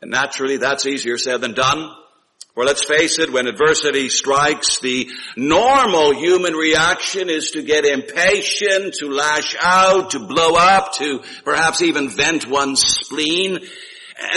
And 0.00 0.10
naturally 0.10 0.58
that's 0.58 0.86
easier 0.86 1.18
said 1.18 1.40
than 1.40 1.54
done. 1.54 1.90
Well, 2.54 2.66
let's 2.66 2.84
face 2.84 3.18
it, 3.18 3.30
when 3.30 3.48
adversity 3.48 4.08
strikes, 4.08 4.78
the 4.78 5.10
normal 5.36 6.14
human 6.14 6.54
reaction 6.54 7.28
is 7.28 7.50
to 7.50 7.62
get 7.62 7.84
impatient, 7.84 8.94
to 8.94 9.10
lash 9.10 9.54
out, 9.60 10.12
to 10.12 10.20
blow 10.20 10.54
up, 10.54 10.94
to 10.94 11.20
perhaps 11.44 11.82
even 11.82 12.08
vent 12.08 12.48
one's 12.48 12.80
spleen. 12.80 13.58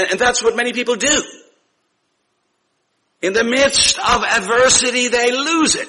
And 0.09 0.19
that's 0.19 0.43
what 0.43 0.57
many 0.57 0.73
people 0.73 0.97
do. 0.97 1.23
In 3.21 3.31
the 3.31 3.45
midst 3.45 3.97
of 3.97 4.23
adversity, 4.23 5.07
they 5.07 5.31
lose 5.31 5.75
it. 5.75 5.87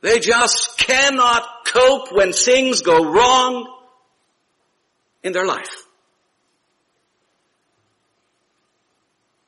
They 0.00 0.18
just 0.18 0.78
cannot 0.78 1.66
cope 1.66 2.10
when 2.10 2.32
things 2.32 2.80
go 2.80 3.12
wrong 3.12 3.70
in 5.22 5.32
their 5.32 5.46
life. 5.46 5.84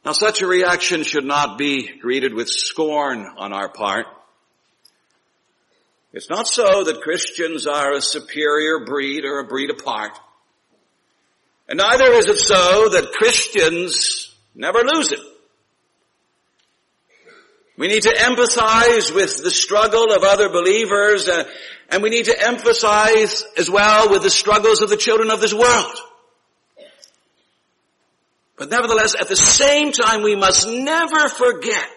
Now 0.05 0.13
such 0.13 0.43
a 0.43 0.47
reaction 0.47 1.05
should 1.05 1.25
not 1.25 1.59
be 1.59 1.89
greeted 1.99 2.35
with 2.35 2.49
scorn 2.49 3.27
on 3.37 3.53
our 3.53 3.69
part. 3.69 4.07
It's 6.13 6.29
not 6.29 6.47
so 6.47 6.85
that 6.85 7.03
Christians 7.03 7.67
are 7.67 7.93
a 7.93 8.03
superior 8.03 8.85
breed 8.85 9.25
or 9.25 9.39
a 9.39 9.47
breed 9.47 9.71
apart. 9.71 10.13
And 11.69 11.79
neither 11.79 12.13
is 12.13 12.27
it 12.27 12.39
so 12.39 12.89
that 12.91 13.13
Christians 13.13 14.35
never 14.55 14.81
lose 14.81 15.13
it. 15.13 15.21
We 17.79 17.89
need 17.89 18.03
to 18.03 18.15
empathize 18.15 19.15
with 19.15 19.43
the 19.43 19.51
struggle 19.51 20.13
of 20.13 20.23
other 20.23 20.51
believers 20.51 21.29
uh, 21.29 21.45
and 21.89 22.03
we 22.03 22.11
need 22.11 22.27
to 22.27 22.47
emphasize 22.47 23.45
as 23.57 23.71
well 23.71 24.11
with 24.11 24.23
the 24.23 24.31
struggles 24.31 24.83
of 24.83 24.91
the 24.91 24.97
children 24.97 25.31
of 25.31 25.41
this 25.41 25.55
world. 25.55 25.99
But 28.57 28.71
nevertheless, 28.71 29.15
at 29.19 29.29
the 29.29 29.37
same 29.37 29.93
time, 29.93 30.23
we 30.23 30.37
must 30.37 30.69
never 30.69 31.29
forget 31.29 31.89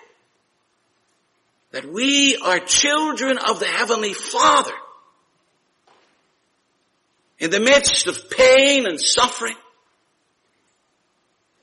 that 1.71 1.85
we 1.91 2.37
are 2.37 2.59
children 2.59 3.37
of 3.37 3.59
the 3.59 3.65
Heavenly 3.65 4.13
Father. 4.13 4.73
In 7.37 7.51
the 7.51 7.59
midst 7.59 8.07
of 8.07 8.29
pain 8.29 8.85
and 8.87 8.99
suffering, 8.99 9.57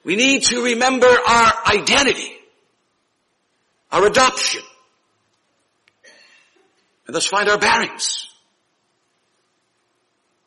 we 0.04 0.16
need 0.16 0.42
to 0.44 0.62
remember 0.64 1.06
our 1.06 1.52
identity, 1.66 2.36
our 3.90 4.06
adoption, 4.06 4.62
and 7.06 7.14
thus 7.16 7.26
find 7.26 7.48
our 7.48 7.58
bearings. 7.58 8.28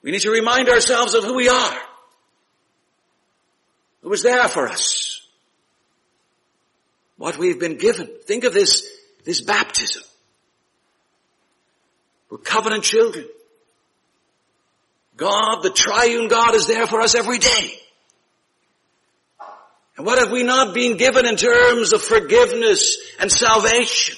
We 0.04 0.12
need 0.12 0.22
to 0.22 0.30
remind 0.30 0.70
ourselves 0.70 1.16
of 1.16 1.24
who 1.24 1.36
we 1.36 1.50
are 1.50 1.78
who 4.06 4.12
was 4.12 4.22
there 4.22 4.48
for 4.48 4.68
us. 4.68 5.28
What 7.18 7.40
we've 7.40 7.60
been 7.60 7.80
given. 7.80 8.08
Think 8.26 8.44
of 8.44 8.54
this, 8.54 8.88
this 9.24 9.42
baptism. 9.42 10.04
We're 12.30 12.38
covenant 12.38 12.84
children. 12.84 13.26
God, 15.18 15.64
the 15.64 15.72
triune 15.72 16.28
God 16.28 16.54
is 16.54 16.68
there 16.68 16.86
for 16.86 17.02
us 17.02 17.16
every 17.16 17.40
day. 17.40 17.80
And 19.98 20.06
what 20.06 20.20
have 20.20 20.32
we 20.32 20.44
not 20.44 20.76
been 20.76 20.98
given 20.98 21.26
in 21.26 21.36
terms 21.36 21.92
of 21.92 22.04
forgiveness 22.04 23.00
and 23.20 23.32
salvation? 23.32 24.18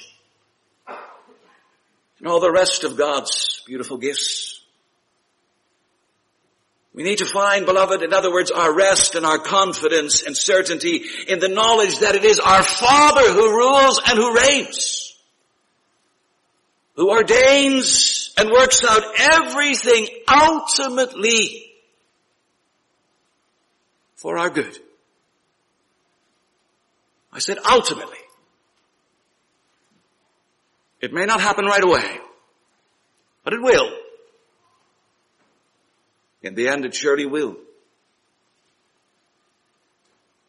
And 2.18 2.28
all 2.28 2.40
the 2.40 2.52
rest 2.52 2.84
of 2.84 2.98
God's 2.98 3.62
beautiful 3.66 3.96
gifts. 3.96 4.57
We 6.94 7.02
need 7.02 7.18
to 7.18 7.26
find, 7.26 7.66
beloved, 7.66 8.02
in 8.02 8.12
other 8.12 8.32
words, 8.32 8.50
our 8.50 8.74
rest 8.74 9.14
and 9.14 9.24
our 9.24 9.38
confidence 9.38 10.22
and 10.22 10.36
certainty 10.36 11.04
in 11.28 11.38
the 11.38 11.48
knowledge 11.48 11.98
that 12.00 12.16
it 12.16 12.24
is 12.24 12.40
our 12.40 12.62
Father 12.62 13.32
who 13.32 13.56
rules 13.56 14.00
and 14.08 14.18
who 14.18 14.34
reigns, 14.34 15.14
who 16.96 17.10
ordains 17.10 18.34
and 18.36 18.50
works 18.50 18.82
out 18.84 19.02
everything 19.18 20.08
ultimately 20.28 21.72
for 24.16 24.38
our 24.38 24.50
good. 24.50 24.76
I 27.32 27.38
said 27.38 27.58
ultimately. 27.70 28.18
It 31.00 31.12
may 31.12 31.26
not 31.26 31.40
happen 31.40 31.64
right 31.64 31.84
away, 31.84 32.18
but 33.44 33.52
it 33.52 33.62
will. 33.62 33.88
In 36.42 36.54
the 36.54 36.68
end, 36.68 36.84
it 36.84 36.94
surely 36.94 37.26
will. 37.26 37.56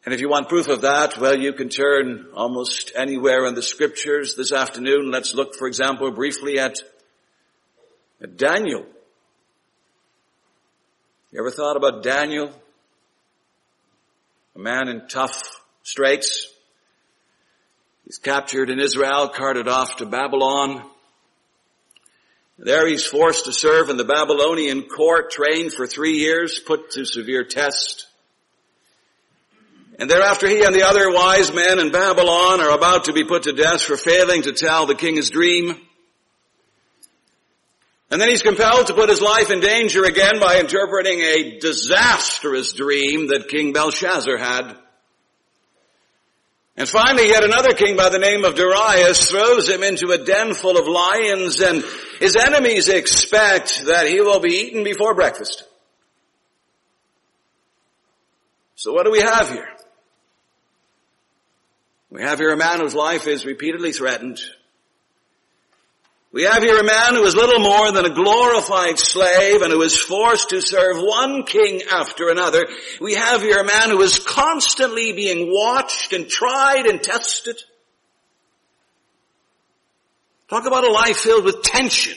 And 0.04 0.14
if 0.14 0.20
you 0.20 0.28
want 0.28 0.48
proof 0.48 0.68
of 0.68 0.82
that, 0.82 1.18
well, 1.18 1.36
you 1.36 1.52
can 1.52 1.68
turn 1.68 2.28
almost 2.34 2.92
anywhere 2.96 3.44
in 3.46 3.54
the 3.54 3.62
scriptures 3.62 4.34
this 4.34 4.50
afternoon. 4.50 5.10
Let's 5.10 5.34
look, 5.34 5.54
for 5.54 5.66
example, 5.66 6.10
briefly 6.10 6.58
at, 6.58 6.78
at 8.22 8.36
Daniel. 8.36 8.86
You 11.32 11.40
ever 11.40 11.50
thought 11.50 11.76
about 11.76 12.02
Daniel? 12.02 12.50
A 14.56 14.58
man 14.58 14.88
in 14.88 15.06
tough 15.06 15.42
straits. 15.82 16.48
He's 18.04 18.18
captured 18.18 18.70
in 18.70 18.80
Israel, 18.80 19.28
carted 19.28 19.68
off 19.68 19.96
to 19.96 20.06
Babylon. 20.06 20.82
There 22.62 22.86
he's 22.86 23.06
forced 23.06 23.46
to 23.46 23.54
serve 23.54 23.88
in 23.88 23.96
the 23.96 24.04
Babylonian 24.04 24.82
court, 24.82 25.30
trained 25.30 25.72
for 25.72 25.86
three 25.86 26.18
years, 26.18 26.58
put 26.58 26.90
to 26.90 27.06
severe 27.06 27.42
test. 27.42 28.06
And 29.98 30.10
thereafter 30.10 30.46
he 30.46 30.62
and 30.62 30.74
the 30.74 30.82
other 30.82 31.10
wise 31.10 31.50
men 31.54 31.78
in 31.78 31.90
Babylon 31.90 32.60
are 32.60 32.76
about 32.76 33.04
to 33.04 33.14
be 33.14 33.24
put 33.24 33.44
to 33.44 33.54
death 33.54 33.80
for 33.80 33.96
failing 33.96 34.42
to 34.42 34.52
tell 34.52 34.84
the 34.84 34.94
king 34.94 35.16
his 35.16 35.30
dream. 35.30 35.74
And 38.10 38.20
then 38.20 38.28
he's 38.28 38.42
compelled 38.42 38.88
to 38.88 38.94
put 38.94 39.08
his 39.08 39.22
life 39.22 39.50
in 39.50 39.60
danger 39.60 40.04
again 40.04 40.38
by 40.38 40.60
interpreting 40.60 41.20
a 41.20 41.58
disastrous 41.60 42.74
dream 42.74 43.28
that 43.28 43.48
King 43.48 43.72
Belshazzar 43.72 44.36
had. 44.36 44.76
And 46.80 46.88
finally, 46.88 47.28
yet 47.28 47.44
another 47.44 47.74
king 47.74 47.94
by 47.94 48.08
the 48.08 48.18
name 48.18 48.42
of 48.42 48.54
Darius 48.54 49.28
throws 49.28 49.68
him 49.68 49.82
into 49.82 50.12
a 50.12 50.24
den 50.24 50.54
full 50.54 50.78
of 50.78 50.88
lions 50.88 51.60
and 51.60 51.84
his 52.18 52.36
enemies 52.36 52.88
expect 52.88 53.84
that 53.84 54.06
he 54.06 54.22
will 54.22 54.40
be 54.40 54.54
eaten 54.54 54.82
before 54.82 55.14
breakfast. 55.14 55.62
So 58.76 58.94
what 58.94 59.04
do 59.04 59.10
we 59.10 59.20
have 59.20 59.50
here? 59.50 59.68
We 62.08 62.22
have 62.22 62.38
here 62.38 62.50
a 62.50 62.56
man 62.56 62.80
whose 62.80 62.94
life 62.94 63.26
is 63.26 63.44
repeatedly 63.44 63.92
threatened 63.92 64.40
we 66.32 66.44
have 66.44 66.62
here 66.62 66.78
a 66.78 66.84
man 66.84 67.14
who 67.14 67.24
is 67.24 67.34
little 67.34 67.58
more 67.58 67.90
than 67.90 68.06
a 68.06 68.14
glorified 68.14 69.00
slave 69.00 69.62
and 69.62 69.72
who 69.72 69.82
is 69.82 69.98
forced 69.98 70.50
to 70.50 70.60
serve 70.60 70.98
one 70.98 71.42
king 71.42 71.82
after 71.90 72.28
another. 72.28 72.68
We 73.00 73.14
have 73.14 73.42
here 73.42 73.58
a 73.58 73.64
man 73.64 73.90
who 73.90 74.00
is 74.00 74.20
constantly 74.20 75.12
being 75.12 75.52
watched 75.52 76.12
and 76.12 76.28
tried 76.28 76.86
and 76.86 77.02
tested. 77.02 77.60
Talk 80.48 80.66
about 80.66 80.84
a 80.84 80.92
life 80.92 81.16
filled 81.16 81.44
with 81.44 81.62
tension 81.62 82.16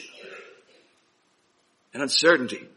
and 1.95 2.03
uncertainty. 2.03 2.67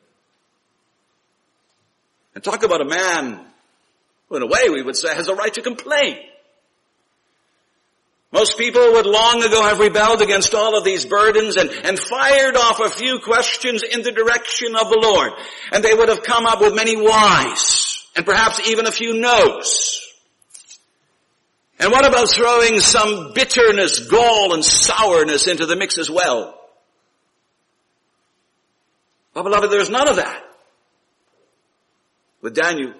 And 2.34 2.42
talk 2.42 2.62
about 2.62 2.80
a 2.80 2.86
man 2.86 3.40
who 4.28 4.36
in 4.36 4.42
a 4.42 4.46
way 4.46 4.70
we 4.70 4.82
would 4.82 4.96
say 4.96 5.14
has 5.14 5.28
a 5.28 5.34
right 5.34 5.52
to 5.52 5.62
complain. 5.62 6.16
Most 8.36 8.58
people 8.58 8.92
would 8.92 9.06
long 9.06 9.42
ago 9.42 9.62
have 9.62 9.78
rebelled 9.78 10.20
against 10.20 10.54
all 10.54 10.76
of 10.76 10.84
these 10.84 11.06
burdens 11.06 11.56
and, 11.56 11.70
and 11.70 11.98
fired 11.98 12.54
off 12.54 12.80
a 12.80 12.90
few 12.90 13.18
questions 13.18 13.82
in 13.82 14.02
the 14.02 14.12
direction 14.12 14.76
of 14.76 14.90
the 14.90 14.98
Lord. 15.02 15.32
And 15.72 15.82
they 15.82 15.94
would 15.94 16.10
have 16.10 16.22
come 16.22 16.44
up 16.44 16.60
with 16.60 16.74
many 16.74 16.96
whys 16.96 18.06
and 18.14 18.26
perhaps 18.26 18.68
even 18.68 18.84
a 18.84 18.92
few 18.92 19.18
no's. 19.18 20.06
And 21.78 21.90
what 21.90 22.06
about 22.06 22.28
throwing 22.28 22.78
some 22.78 23.32
bitterness, 23.32 24.00
gall, 24.00 24.52
and 24.52 24.62
sourness 24.62 25.46
into 25.46 25.64
the 25.64 25.76
mix 25.76 25.96
as 25.96 26.10
well? 26.10 26.60
Well, 29.32 29.44
beloved, 29.44 29.70
there's 29.70 29.88
none 29.88 30.10
of 30.10 30.16
that. 30.16 30.42
With 32.42 32.54
Daniel, 32.54 32.92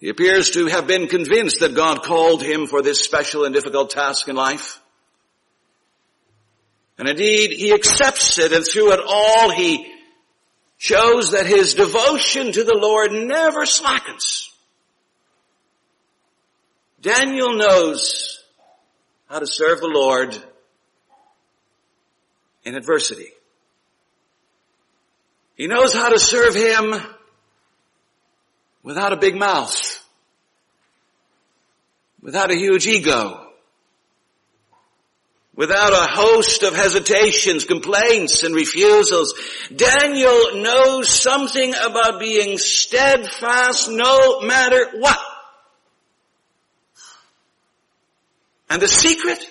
he 0.00 0.08
appears 0.08 0.50
to 0.52 0.66
have 0.66 0.86
been 0.86 1.06
convinced 1.06 1.60
that 1.60 1.74
God 1.74 2.02
called 2.02 2.42
him 2.42 2.66
for 2.66 2.82
this 2.82 3.04
special 3.04 3.44
and 3.44 3.54
difficult 3.54 3.90
task 3.90 4.28
in 4.28 4.34
life. 4.34 4.80
And 6.98 7.08
indeed, 7.08 7.52
he 7.52 7.72
accepts 7.72 8.38
it 8.38 8.52
and 8.52 8.64
through 8.64 8.92
it 8.92 9.00
all 9.06 9.50
he 9.50 9.92
shows 10.78 11.32
that 11.32 11.46
his 11.46 11.74
devotion 11.74 12.50
to 12.52 12.64
the 12.64 12.78
Lord 12.80 13.12
never 13.12 13.66
slackens. 13.66 14.50
Daniel 17.00 17.54
knows 17.54 18.42
how 19.28 19.38
to 19.38 19.46
serve 19.46 19.80
the 19.80 19.88
Lord 19.88 20.36
in 22.64 22.74
adversity. 22.74 23.28
He 25.56 25.66
knows 25.66 25.92
how 25.94 26.08
to 26.08 26.18
serve 26.18 26.54
Him 26.54 26.94
without 28.82 29.12
a 29.12 29.16
big 29.16 29.36
mouth, 29.36 30.02
without 32.22 32.50
a 32.50 32.56
huge 32.56 32.86
ego, 32.86 33.46
without 35.54 35.92
a 35.92 36.10
host 36.10 36.62
of 36.62 36.74
hesitations, 36.74 37.64
complaints, 37.64 38.42
and 38.44 38.54
refusals. 38.54 39.34
Daniel 39.74 40.62
knows 40.62 41.10
something 41.10 41.74
about 41.74 42.18
being 42.18 42.56
steadfast 42.56 43.90
no 43.90 44.40
matter 44.40 44.98
what. 44.98 45.18
And 48.70 48.80
the 48.80 48.88
secret? 48.88 49.44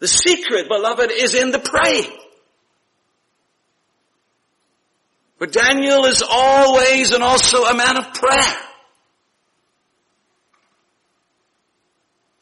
The 0.00 0.08
secret, 0.08 0.68
beloved, 0.68 1.10
is 1.12 1.34
in 1.34 1.50
the 1.50 1.58
praying. 1.58 2.19
But 5.40 5.52
Daniel 5.52 6.04
is 6.04 6.22
always 6.22 7.12
and 7.12 7.24
also 7.24 7.64
a 7.64 7.74
man 7.74 7.96
of 7.96 8.12
prayer. 8.12 8.56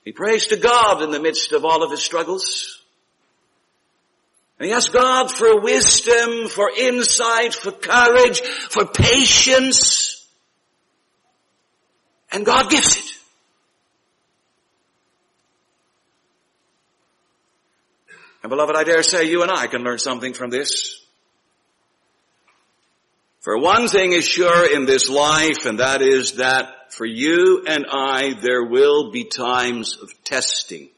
He 0.05 0.11
prays 0.11 0.49
to 0.49 0.57
God 0.57 1.01
in 1.03 1.13
the 1.13 1.21
midst 1.21 1.53
of 1.53 1.65
all 1.65 1.85
of 1.85 1.93
his 1.93 2.03
struggles. 2.03 2.83
And 4.59 4.67
he 4.67 4.75
asks 4.75 4.93
God 4.93 5.31
for 5.31 5.61
wisdom, 5.61 6.49
for 6.49 6.73
insight, 6.77 7.55
for 7.55 7.71
courage, 7.71 8.41
for 8.41 8.85
patience. 8.87 10.27
And 12.33 12.45
God 12.45 12.69
gives 12.69 12.97
it. 12.97 13.13
And 18.43 18.51
beloved, 18.51 18.75
I 18.75 18.83
dare 18.83 19.05
say 19.05 19.31
you 19.31 19.43
and 19.43 19.53
I 19.53 19.69
can 19.69 19.85
learn 19.85 20.01
something 20.01 20.33
from 20.33 20.51
this. 20.51 21.01
For 23.41 23.57
one 23.59 23.89
thing 23.89 24.13
is 24.13 24.27
sure 24.27 24.75
in 24.75 24.85
this 24.85 25.09
life, 25.09 25.65
and 25.65 25.79
that 25.79 26.03
is 26.03 26.33
that 26.35 26.93
for 26.93 27.07
you 27.07 27.65
and 27.67 27.87
I, 27.89 28.35
there 28.43 28.65
will 28.65 29.13
be 29.13 29.25
times 29.25 29.97
of 30.03 30.13
testing. 30.25 30.89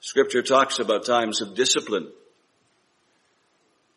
Scripture 0.00 0.42
talks 0.42 0.78
about 0.78 1.04
times 1.04 1.40
of 1.40 1.56
discipline. 1.56 2.08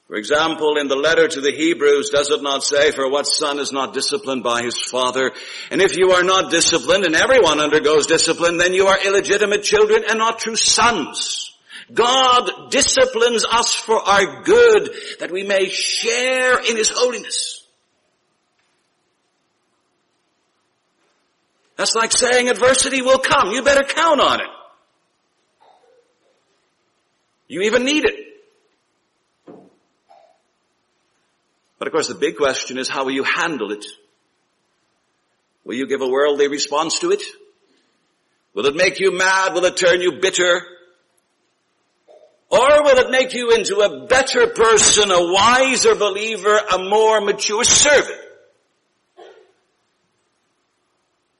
For 0.08 0.16
example, 0.16 0.78
in 0.78 0.88
the 0.88 0.96
letter 0.96 1.28
to 1.28 1.40
the 1.40 1.52
Hebrews, 1.52 2.10
does 2.10 2.32
it 2.32 2.42
not 2.42 2.64
say, 2.64 2.90
for 2.90 3.08
what 3.12 3.28
son 3.28 3.60
is 3.60 3.72
not 3.72 3.94
disciplined 3.94 4.42
by 4.42 4.64
his 4.64 4.82
father? 4.82 5.32
And 5.70 5.84
if 5.84 5.96
you 5.96 6.14
are 6.14 6.24
not 6.24 6.50
disciplined, 6.50 7.06
and 7.06 7.16
everyone 7.16 7.60
undergoes 7.60 8.08
discipline, 8.08 8.58
then 8.58 8.74
you 8.74 8.88
are 8.88 8.98
illegitimate 9.06 9.62
children 9.62 10.02
and 10.10 10.18
not 10.18 10.40
true 10.40 10.56
sons. 10.56 11.49
God 11.94 12.72
disciplines 12.72 13.46
us 13.46 13.74
for 13.74 13.96
our 13.96 14.44
good, 14.44 14.92
that 15.20 15.32
we 15.32 15.44
may 15.44 15.70
share 15.70 16.60
in 16.60 16.78
his 16.78 16.90
holiness. 16.90 17.66
That's 21.76 21.96
like 21.96 22.12
saying 22.12 22.50
adversity 22.50 23.02
will 23.02 23.20
come. 23.20 23.52
You 23.52 23.64
better 23.64 23.86
count 23.86 24.20
on 24.20 24.42
it. 24.42 24.48
You 27.48 27.62
even 27.62 27.86
need 27.86 28.06
it. 28.06 28.26
But 31.80 31.88
of 31.88 31.94
course 31.94 32.08
the 32.08 32.16
big 32.16 32.36
question 32.36 32.78
is 32.78 32.90
how 32.90 33.06
will 33.06 33.14
you 33.14 33.24
handle 33.24 33.72
it? 33.72 33.86
Will 35.64 35.76
you 35.76 35.88
give 35.88 36.02
a 36.02 36.08
worldly 36.08 36.48
response 36.48 37.00
to 37.00 37.12
it? 37.12 37.24
Will 38.54 38.66
it 38.66 38.76
make 38.76 39.00
you 39.00 39.18
mad? 39.18 39.54
Will 39.54 39.66
it 39.66 39.78
turn 39.78 40.02
you 40.02 40.20
bitter? 40.20 40.66
Or 42.50 42.84
will 42.84 42.98
it 42.98 43.12
make 43.12 43.34
you 43.34 43.52
into 43.52 43.78
a 43.78 44.08
better 44.08 44.48
person, 44.48 45.12
a 45.12 45.32
wiser 45.32 45.94
believer, 45.94 46.58
a 46.58 46.80
more 46.80 47.22
mature 47.22 47.64
servant? 47.64 48.20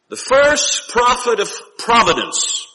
The 0.10 0.16
first 0.16 0.90
profit 0.90 1.40
of 1.40 1.52
providence 1.78 2.68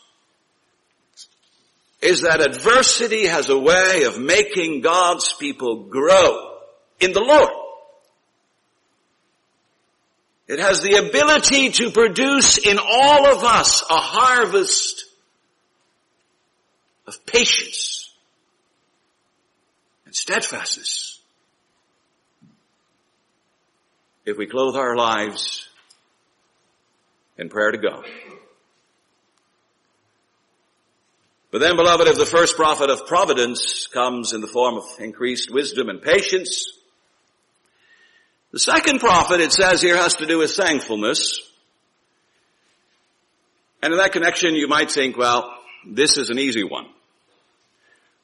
is 2.00 2.22
that 2.22 2.40
adversity 2.40 3.26
has 3.26 3.50
a 3.50 3.58
way 3.58 4.02
of 4.04 4.20
making 4.20 4.80
God's 4.80 5.32
people 5.32 5.84
grow 5.84 6.58
in 7.00 7.12
the 7.12 7.20
Lord. 7.20 7.50
It 10.46 10.58
has 10.58 10.82
the 10.82 10.96
ability 10.96 11.70
to 11.70 11.90
produce 11.90 12.58
in 12.58 12.78
all 12.78 13.26
of 13.26 13.44
us 13.44 13.82
a 13.82 13.96
harvest 13.96 15.04
of 17.06 17.24
patience 17.26 18.03
and 20.14 20.16
steadfastness. 20.16 21.18
If 24.24 24.38
we 24.38 24.46
clothe 24.46 24.76
our 24.76 24.96
lives 24.96 25.68
in 27.36 27.48
prayer 27.48 27.72
to 27.72 27.78
God. 27.78 28.06
But 31.50 31.60
then 31.60 31.76
beloved, 31.76 32.06
if 32.06 32.16
the 32.16 32.26
first 32.26 32.54
profit 32.54 32.90
of 32.90 33.06
providence 33.06 33.88
comes 33.88 34.32
in 34.32 34.40
the 34.40 34.46
form 34.46 34.76
of 34.76 34.84
increased 35.00 35.50
wisdom 35.52 35.88
and 35.88 36.00
patience, 36.00 36.64
the 38.52 38.60
second 38.60 39.00
profit, 39.00 39.40
it 39.40 39.52
says 39.52 39.82
here, 39.82 39.96
has 39.96 40.14
to 40.16 40.26
do 40.26 40.38
with 40.38 40.52
thankfulness. 40.52 41.40
And 43.82 43.92
in 43.92 43.98
that 43.98 44.12
connection, 44.12 44.54
you 44.54 44.68
might 44.68 44.92
think, 44.92 45.16
well, 45.16 45.52
this 45.84 46.16
is 46.16 46.30
an 46.30 46.38
easy 46.38 46.62
one. 46.62 46.86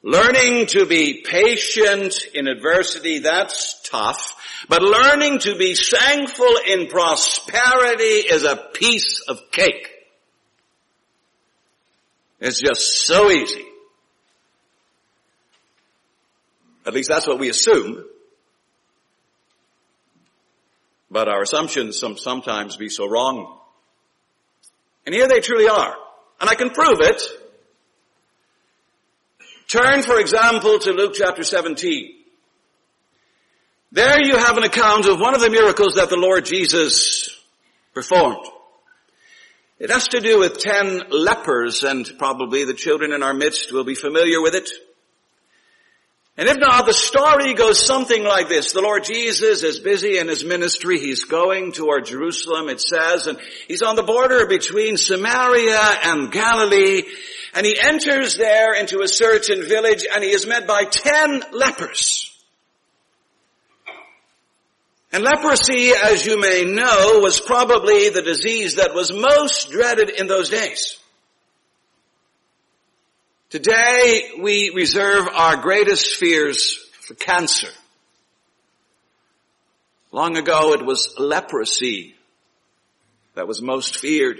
Learning 0.03 0.65
to 0.65 0.85
be 0.87 1.23
patient 1.23 2.15
in 2.33 2.47
adversity, 2.47 3.19
that's 3.19 3.87
tough. 3.87 4.35
But 4.67 4.81
learning 4.81 5.39
to 5.39 5.55
be 5.55 5.75
thankful 5.75 6.55
in 6.67 6.87
prosperity 6.87 8.03
is 8.03 8.43
a 8.43 8.55
piece 8.55 9.21
of 9.27 9.39
cake. 9.51 9.89
It's 12.39 12.59
just 12.59 13.05
so 13.05 13.29
easy. 13.29 13.63
At 16.85 16.95
least 16.95 17.09
that's 17.09 17.27
what 17.27 17.39
we 17.39 17.49
assume. 17.49 18.03
But 21.11 21.27
our 21.27 21.43
assumptions 21.43 21.99
sometimes 22.17 22.77
be 22.77 22.89
so 22.89 23.07
wrong. 23.07 23.59
And 25.05 25.13
here 25.13 25.27
they 25.27 25.41
truly 25.41 25.67
are. 25.67 25.95
And 26.39 26.49
I 26.49 26.55
can 26.55 26.71
prove 26.71 27.01
it 27.01 27.21
Turn, 29.71 30.03
for 30.03 30.19
example, 30.19 30.79
to 30.79 30.91
Luke 30.91 31.13
chapter 31.15 31.45
17. 31.45 32.13
There 33.93 34.21
you 34.21 34.35
have 34.35 34.57
an 34.57 34.63
account 34.63 35.05
of 35.05 35.17
one 35.17 35.33
of 35.33 35.39
the 35.39 35.49
miracles 35.49 35.95
that 35.95 36.09
the 36.09 36.17
Lord 36.17 36.43
Jesus 36.43 37.29
performed. 37.93 38.45
It 39.79 39.89
has 39.89 40.09
to 40.09 40.19
do 40.19 40.39
with 40.39 40.57
ten 40.57 41.03
lepers 41.09 41.85
and 41.85 42.05
probably 42.19 42.65
the 42.65 42.73
children 42.73 43.13
in 43.13 43.23
our 43.23 43.33
midst 43.33 43.71
will 43.71 43.85
be 43.85 43.95
familiar 43.95 44.41
with 44.41 44.55
it. 44.55 44.69
And 46.41 46.49
if 46.49 46.57
not, 46.57 46.87
the 46.87 46.93
story 46.93 47.53
goes 47.53 47.85
something 47.85 48.23
like 48.23 48.49
this. 48.49 48.73
The 48.73 48.81
Lord 48.81 49.03
Jesus 49.03 49.61
is 49.61 49.79
busy 49.79 50.17
in 50.17 50.27
his 50.27 50.43
ministry. 50.43 50.97
He's 50.97 51.25
going 51.25 51.71
toward 51.71 52.07
Jerusalem, 52.07 52.67
it 52.67 52.81
says, 52.81 53.27
and 53.27 53.37
he's 53.67 53.83
on 53.83 53.95
the 53.95 54.01
border 54.01 54.47
between 54.47 54.97
Samaria 54.97 55.79
and 56.03 56.31
Galilee. 56.31 57.03
And 57.53 57.63
he 57.63 57.79
enters 57.79 58.37
there 58.37 58.73
into 58.73 59.01
a 59.03 59.07
certain 59.07 59.61
village 59.61 60.03
and 60.11 60.23
he 60.23 60.31
is 60.31 60.47
met 60.47 60.65
by 60.65 60.85
ten 60.85 61.43
lepers. 61.51 62.35
And 65.11 65.23
leprosy, 65.23 65.91
as 65.91 66.25
you 66.25 66.41
may 66.41 66.65
know, 66.65 67.19
was 67.21 67.39
probably 67.39 68.09
the 68.09 68.23
disease 68.23 68.77
that 68.77 68.95
was 68.95 69.13
most 69.13 69.69
dreaded 69.69 70.09
in 70.09 70.25
those 70.25 70.49
days. 70.49 70.97
Today, 73.51 74.31
we 74.39 74.71
reserve 74.73 75.27
our 75.27 75.57
greatest 75.57 76.15
fears 76.15 76.77
for 77.01 77.15
cancer. 77.15 77.67
Long 80.13 80.37
ago, 80.37 80.71
it 80.71 80.85
was 80.85 81.13
leprosy 81.19 82.15
that 83.35 83.49
was 83.49 83.61
most 83.61 83.97
feared. 83.97 84.39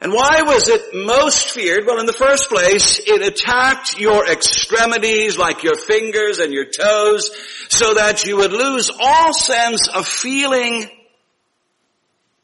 And 0.00 0.12
why 0.12 0.42
was 0.42 0.66
it 0.66 0.92
most 0.92 1.52
feared? 1.52 1.86
Well, 1.86 2.00
in 2.00 2.06
the 2.06 2.12
first 2.12 2.48
place, 2.48 2.98
it 2.98 3.22
attacked 3.22 3.96
your 3.96 4.28
extremities 4.28 5.38
like 5.38 5.62
your 5.62 5.76
fingers 5.76 6.40
and 6.40 6.52
your 6.52 6.64
toes 6.64 7.30
so 7.68 7.94
that 7.94 8.26
you 8.26 8.38
would 8.38 8.52
lose 8.52 8.90
all 9.00 9.32
sense 9.32 9.86
of 9.86 10.08
feeling 10.08 10.90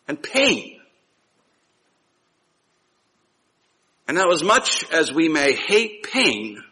and 0.07 0.23
pain. 0.23 0.78
And 4.09 4.17
now 4.17 4.31
as 4.31 4.43
much 4.43 4.91
as 4.91 5.13
we 5.13 5.29
may 5.29 5.53
hate 5.53 6.03
pain, 6.03 6.65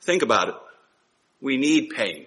think 0.00 0.22
about 0.22 0.48
it. 0.48 0.54
We 1.42 1.58
need 1.58 1.90
pain. 1.90 2.26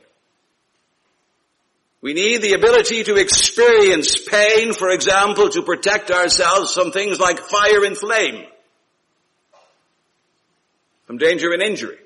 We 2.01 2.13
need 2.13 2.43
the 2.43 2.53
ability 2.53 3.03
to 3.05 3.15
experience 3.15 4.15
pain, 4.21 4.73
for 4.73 4.91
example, 4.91 5.49
to 5.49 5.63
protect 5.63 6.11
ourselves 6.11 6.75
from 6.75 6.91
things 6.91 7.19
like 7.19 7.39
fire 7.39 7.83
and 7.83 7.97
flame, 7.97 8.45
from 11.07 11.17
danger 11.17 11.51
and 11.51 11.63
injury. 11.63 11.97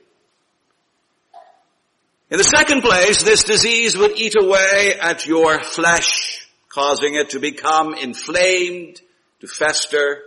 In 2.29 2.37
the 2.37 2.45
second 2.45 2.81
place, 2.81 3.23
this 3.23 3.43
disease 3.43 3.97
would 3.97 4.17
eat 4.17 4.35
away 4.41 4.97
at 4.97 5.25
your 5.27 5.61
flesh, 5.61 6.47
causing 6.69 7.15
it 7.15 7.31
to 7.31 7.39
become 7.39 7.93
inflamed, 7.93 9.01
to 9.41 9.47
fester, 9.47 10.23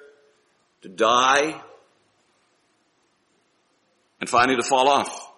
to 0.85 0.91
die, 0.91 1.59
and 4.21 4.29
finally 4.29 4.57
to 4.57 4.63
fall 4.63 4.87
off. 4.87 5.33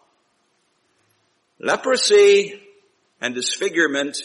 Leprosy 1.60 2.60
and 3.20 3.32
disfigurement 3.32 4.18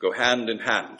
go 0.00 0.10
hand 0.10 0.50
in 0.50 0.58
hand. 0.58 0.98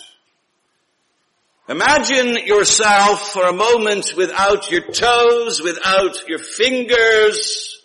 Imagine 1.68 2.46
yourself 2.46 3.33
for 3.33 3.42
a 3.48 3.52
moment 3.52 4.14
without 4.16 4.70
your 4.70 4.83
toes, 4.83 5.61
without 5.61 6.28
your 6.28 6.38
fingers, 6.38 7.83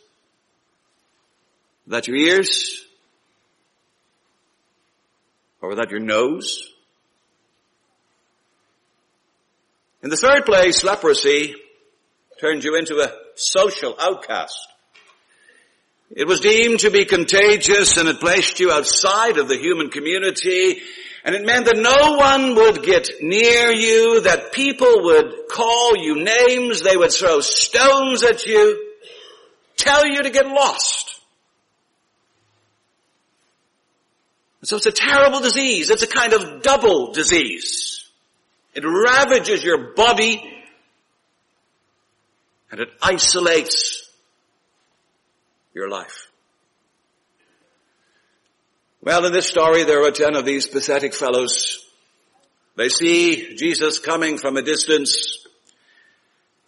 without 1.88 2.08
your 2.08 2.18
ears, 2.18 2.86
or 5.60 5.70
without 5.70 5.90
your 5.90 6.02
nose. 6.02 6.69
In 10.02 10.10
the 10.10 10.16
third 10.16 10.46
place, 10.46 10.84
leprosy 10.84 11.56
turned 12.40 12.64
you 12.64 12.78
into 12.78 13.00
a 13.00 13.12
social 13.36 13.96
outcast. 14.00 14.68
It 16.12 16.26
was 16.26 16.40
deemed 16.40 16.80
to 16.82 16.90
be 16.90 17.06
contagious 17.06 17.98
and 17.98 18.08
it 18.08 18.20
placed 18.20 18.60
you 18.60 18.72
outside 18.72 19.38
of 19.38 19.48
the 19.48 19.58
human 19.58 19.90
community 19.90 20.82
and 21.24 21.36
it 21.36 21.46
meant 21.46 21.66
that 21.66 21.78
no 21.78 22.16
one 22.16 22.56
would 22.56 22.82
get 22.82 23.10
near 23.22 23.72
you, 23.72 24.22
that 24.22 24.54
people 24.54 25.04
would 25.04 25.34
call 25.52 25.98
you 25.98 26.24
names, 26.24 26.82
they 26.82 26.96
would 26.96 27.12
throw 27.12 27.42
stones 27.42 28.24
at 28.24 28.46
you, 28.46 28.94
tell 29.76 30.08
you 30.08 30.24
to 30.24 30.30
get 30.30 30.48
lost. 30.48 31.20
So 34.64 34.78
it's 34.78 34.86
a 34.86 34.92
terrible 34.92 35.40
disease. 35.40 35.90
It's 35.90 36.04
a 36.04 36.08
kind 36.08 36.34
of 36.34 36.62
double 36.62 37.14
disease. 37.14 37.99
It 38.80 38.86
ravages 38.86 39.62
your 39.62 39.94
body 39.94 40.42
and 42.72 42.80
it 42.80 42.88
isolates 43.02 44.10
your 45.74 45.90
life. 45.90 46.30
Well, 49.02 49.26
in 49.26 49.34
this 49.34 49.48
story, 49.48 49.84
there 49.84 50.06
are 50.06 50.12
ten 50.12 50.34
of 50.38 50.46
these 50.46 50.66
pathetic 50.70 51.14
fellows. 51.14 51.86
They 52.78 52.88
see 52.88 53.58
Jesus 53.58 54.00
coming 54.00 54.38
from 54.38 54.56
a 54.56 54.62
distance 54.62 55.46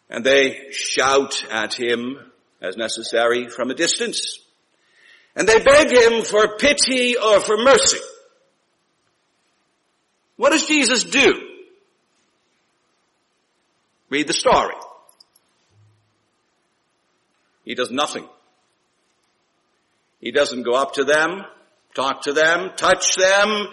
and 0.10 0.26
they 0.26 0.68
shout 0.72 1.46
at 1.50 1.74
him 1.74 2.20
as 2.62 2.76
necessary 2.76 3.48
from 3.48 3.72
a 3.72 3.74
distance. 3.74 4.38
And 5.38 5.48
they 5.48 5.64
beg 5.64 5.90
him 5.94 6.26
for 6.26 6.58
pity 6.58 7.16
or 7.16 7.40
for 7.40 7.56
mercy. 7.56 8.02
What 10.36 10.52
does 10.52 10.68
Jesus 10.68 11.06
do? 11.06 11.51
Read 14.12 14.28
the 14.28 14.34
story. 14.34 14.76
He 17.66 17.74
does 17.74 17.90
nothing. 17.90 18.28
He 20.20 20.30
doesn't 20.30 20.62
go 20.62 20.76
up 20.76 20.94
to 20.94 21.04
them 21.04 21.46
talk 21.94 22.24
to 22.24 22.34
them, 22.34 22.72
touch 22.76 23.16
them, 23.16 23.68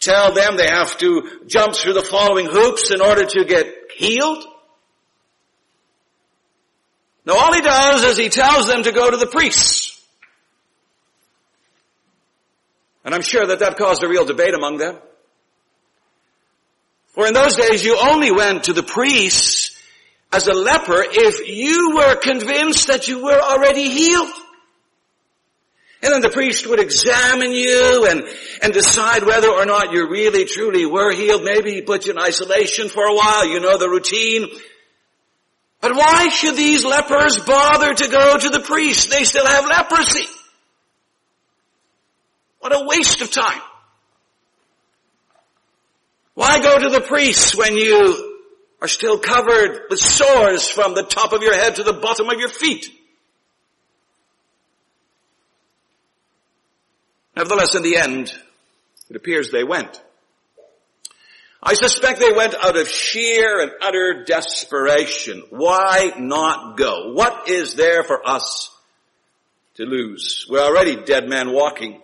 tell 0.00 0.32
them 0.32 0.56
they 0.56 0.68
have 0.68 0.96
to 0.98 1.42
jump 1.46 1.74
through 1.74 1.94
the 1.94 2.02
following 2.02 2.46
hoops 2.46 2.90
in 2.90 3.00
order 3.00 3.24
to 3.24 3.44
get 3.44 3.66
healed. 3.94 4.44
No, 7.24 7.36
all 7.36 7.52
he 7.52 7.60
does 7.60 8.02
is 8.04 8.16
he 8.16 8.30
tells 8.30 8.66
them 8.66 8.84
to 8.84 8.92
go 8.92 9.10
to 9.10 9.16
the 9.16 9.26
priests. 9.26 9.94
And 13.04 13.14
I'm 13.14 13.22
sure 13.22 13.46
that 13.46 13.60
that 13.60 13.76
caused 13.76 14.02
a 14.02 14.08
real 14.08 14.24
debate 14.24 14.54
among 14.54 14.78
them. 14.78 14.98
For 17.08 17.26
in 17.26 17.34
those 17.34 17.56
days 17.56 17.84
you 17.84 17.98
only 17.98 18.30
went 18.30 18.64
to 18.64 18.72
the 18.72 18.82
priests 18.82 19.67
as 20.32 20.46
a 20.46 20.54
leper 20.54 21.02
if 21.06 21.48
you 21.48 21.96
were 21.96 22.16
convinced 22.16 22.88
that 22.88 23.08
you 23.08 23.24
were 23.24 23.40
already 23.40 23.88
healed. 23.88 24.32
And 26.02 26.12
then 26.12 26.20
the 26.20 26.30
priest 26.30 26.66
would 26.68 26.78
examine 26.78 27.52
you 27.52 28.06
and, 28.08 28.22
and 28.62 28.72
decide 28.72 29.24
whether 29.24 29.48
or 29.48 29.66
not 29.66 29.92
you 29.92 30.08
really 30.08 30.44
truly 30.44 30.86
were 30.86 31.12
healed. 31.12 31.42
Maybe 31.42 31.74
he 31.74 31.82
put 31.82 32.06
you 32.06 32.12
in 32.12 32.18
isolation 32.18 32.88
for 32.88 33.04
a 33.04 33.14
while. 33.14 33.46
You 33.46 33.58
know 33.58 33.78
the 33.78 33.88
routine. 33.88 34.48
But 35.80 35.94
why 35.96 36.28
should 36.28 36.56
these 36.56 36.84
lepers 36.84 37.40
bother 37.40 37.94
to 37.94 38.08
go 38.08 38.36
to 38.36 38.48
the 38.48 38.60
priest? 38.60 39.10
They 39.10 39.24
still 39.24 39.46
have 39.46 39.64
leprosy. 39.64 40.26
What 42.60 42.72
a 42.72 42.86
waste 42.86 43.20
of 43.22 43.30
time. 43.30 43.60
Why 46.34 46.60
go 46.60 46.78
to 46.78 46.88
the 46.90 47.00
priest 47.00 47.56
when 47.56 47.76
you 47.76 48.27
are 48.80 48.88
still 48.88 49.18
covered 49.18 49.82
with 49.90 49.98
sores 49.98 50.68
from 50.70 50.94
the 50.94 51.02
top 51.02 51.32
of 51.32 51.42
your 51.42 51.54
head 51.54 51.76
to 51.76 51.82
the 51.82 51.92
bottom 51.92 52.28
of 52.28 52.38
your 52.38 52.48
feet? 52.48 52.90
Nevertheless, 57.36 57.74
in 57.74 57.82
the 57.82 57.96
end, 57.96 58.32
it 59.08 59.16
appears 59.16 59.50
they 59.50 59.64
went. 59.64 60.02
I 61.62 61.74
suspect 61.74 62.20
they 62.20 62.32
went 62.32 62.54
out 62.54 62.76
of 62.76 62.88
sheer 62.88 63.60
and 63.60 63.72
utter 63.82 64.24
desperation. 64.24 65.42
Why 65.50 66.12
not 66.16 66.76
go? 66.76 67.12
What 67.12 67.48
is 67.48 67.74
there 67.74 68.04
for 68.04 68.26
us 68.26 68.70
to 69.74 69.84
lose? 69.84 70.46
We're 70.48 70.64
already 70.64 71.04
dead 71.04 71.28
men 71.28 71.52
walking. 71.52 72.00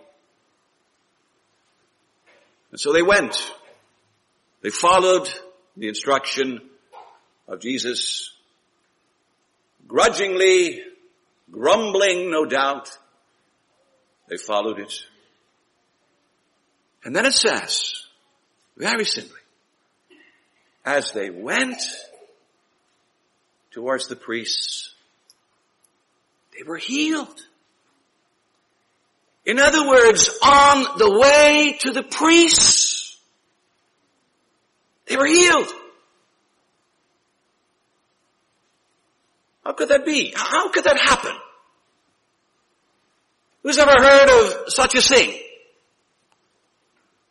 And 2.71 2.79
so 2.79 2.91
they 2.91 3.01
went. 3.01 3.35
They 4.61 4.69
followed 4.69 5.29
the 5.77 5.87
instruction 5.87 6.61
of 7.47 7.59
Jesus, 7.61 8.31
grudgingly, 9.87 10.81
grumbling, 11.51 12.31
no 12.31 12.45
doubt. 12.45 12.97
They 14.29 14.37
followed 14.37 14.79
it. 14.79 14.93
And 17.03 17.15
then 17.15 17.25
it 17.25 17.33
says, 17.33 17.93
very 18.75 19.05
simply, 19.05 19.39
as 20.83 21.11
they 21.11 21.29
went 21.29 21.81
towards 23.71 24.07
the 24.07 24.15
priests, 24.15 24.93
they 26.57 26.63
were 26.63 26.77
healed. 26.77 27.39
In 29.45 29.59
other 29.59 29.87
words, 29.87 30.29
on 30.41 30.97
the 30.97 31.19
way 31.19 31.77
to 31.81 31.91
the 31.91 32.01
priests, 32.01 32.84
they 35.07 35.17
were 35.17 35.25
healed. 35.25 35.67
How 39.63 39.73
could 39.73 39.89
that 39.89 40.05
be? 40.05 40.31
How 40.35 40.69
could 40.69 40.83
that 40.83 40.97
happen? 40.97 41.33
Who's 43.63 43.79
ever 43.79 43.91
heard 43.91 44.29
of 44.29 44.71
such 44.71 44.95
a 44.95 45.01
thing? 45.01 45.39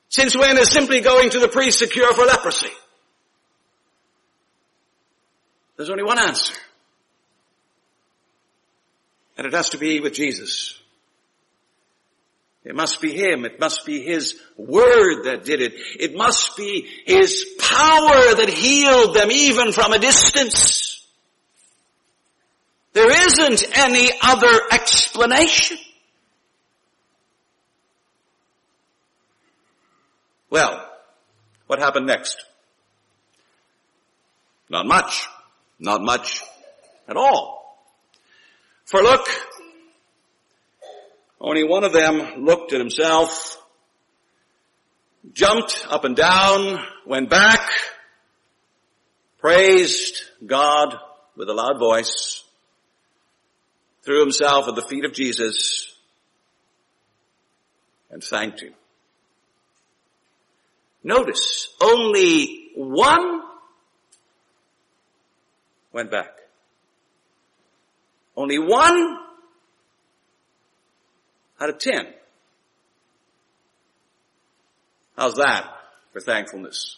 Since 0.09 0.37
when 0.37 0.59
is 0.59 0.71
simply 0.71 1.01
going 1.01 1.31
to 1.31 1.39
the 1.39 1.49
priest 1.49 1.83
a 1.83 1.87
cure 1.87 2.13
for 2.13 2.25
leprosy? 2.25 2.71
There's 5.77 5.91
only 5.91 6.05
one 6.05 6.19
answer. 6.19 6.55
And 9.37 9.47
it 9.47 9.53
has 9.53 9.71
to 9.71 9.79
be 9.79 10.01
with 10.01 10.15
Jesus. 10.15 10.79
It 12.65 12.75
must 12.75 13.01
be 13.01 13.13
Him. 13.13 13.45
It 13.45 13.61
must 13.61 13.85
be 13.85 14.03
His 14.03 14.41
Word 14.57 15.25
that 15.25 15.45
did 15.45 15.61
it. 15.61 15.75
It 16.01 16.17
must 16.17 16.57
be 16.57 16.89
His 17.05 17.45
power 17.59 18.35
that 18.37 18.49
healed 18.49 19.15
them 19.15 19.31
even 19.31 19.73
from 19.73 19.93
a 19.93 19.99
distance. 19.99 21.07
There 22.95 23.11
isn't 23.11 23.77
any 23.77 24.11
other 24.23 24.61
explanation. 24.73 25.77
Well, 30.49 30.89
what 31.67 31.81
happened 31.81 32.07
next? 32.07 32.43
Not 34.71 34.87
much. 34.87 35.27
Not 35.79 36.01
much 36.01 36.43
at 37.09 37.17
all. 37.17 37.79
For 38.85 39.03
look, 39.03 39.27
only 41.45 41.63
one 41.63 41.85
of 41.85 41.93
them 41.93 42.43
looked 42.43 42.73
at 42.73 42.81
himself, 42.81 43.63
jumped 45.35 45.87
up 45.91 46.05
and 46.05 46.17
down, 46.17 46.83
went 47.07 47.29
back, 47.29 47.61
praised 49.37 50.23
God 50.47 50.97
with 51.37 51.51
a 51.51 51.53
loud 51.53 51.79
voice, 51.79 52.43
threw 54.07 54.21
himself 54.21 54.69
at 54.69 54.75
the 54.75 54.87
feet 54.89 55.05
of 55.05 55.13
Jesus, 55.13 55.95
and 58.11 58.25
thanked 58.25 58.63
him. 58.63 58.73
Notice, 61.03 61.69
only 61.83 62.71
one 62.75 63.43
went 65.93 66.11
back. 66.11 66.39
Only 68.35 68.59
one 68.59 69.19
out 71.61 71.71
of 71.71 71.79
10. 71.79 72.07
How's 75.17 75.35
that 75.37 75.71
for 76.13 76.21
thankfulness? 76.21 76.97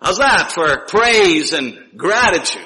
How's 0.00 0.18
that 0.18 0.52
for 0.52 0.86
praise 0.86 1.52
and 1.52 1.76
gratitude? 1.96 2.62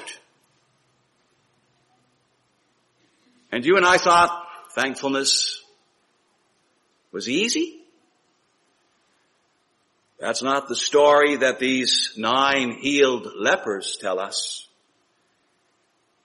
And 3.51 3.65
you 3.65 3.77
and 3.77 3.85
I 3.85 3.97
thought 3.97 4.47
thankfulness 4.75 5.61
was 7.11 7.29
easy? 7.29 7.79
That's 10.19 10.41
not 10.41 10.67
the 10.67 10.75
story 10.75 11.37
that 11.37 11.59
these 11.59 12.13
nine 12.17 12.71
healed 12.71 13.27
lepers 13.35 13.97
tell 13.99 14.19
us. 14.19 14.67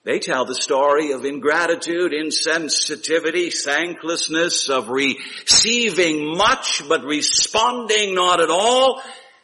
They 0.08 0.20
tell 0.20 0.46
the 0.46 0.54
story 0.54 1.12
of 1.12 1.26
ingratitude, 1.26 2.12
insensitivity, 2.12 3.52
thanklessness, 3.52 4.70
of 4.70 4.88
receiving 4.88 6.34
much 6.34 6.82
but 6.88 7.04
responding 7.04 8.14
not 8.14 8.40
at 8.40 8.48
all, 8.48 9.02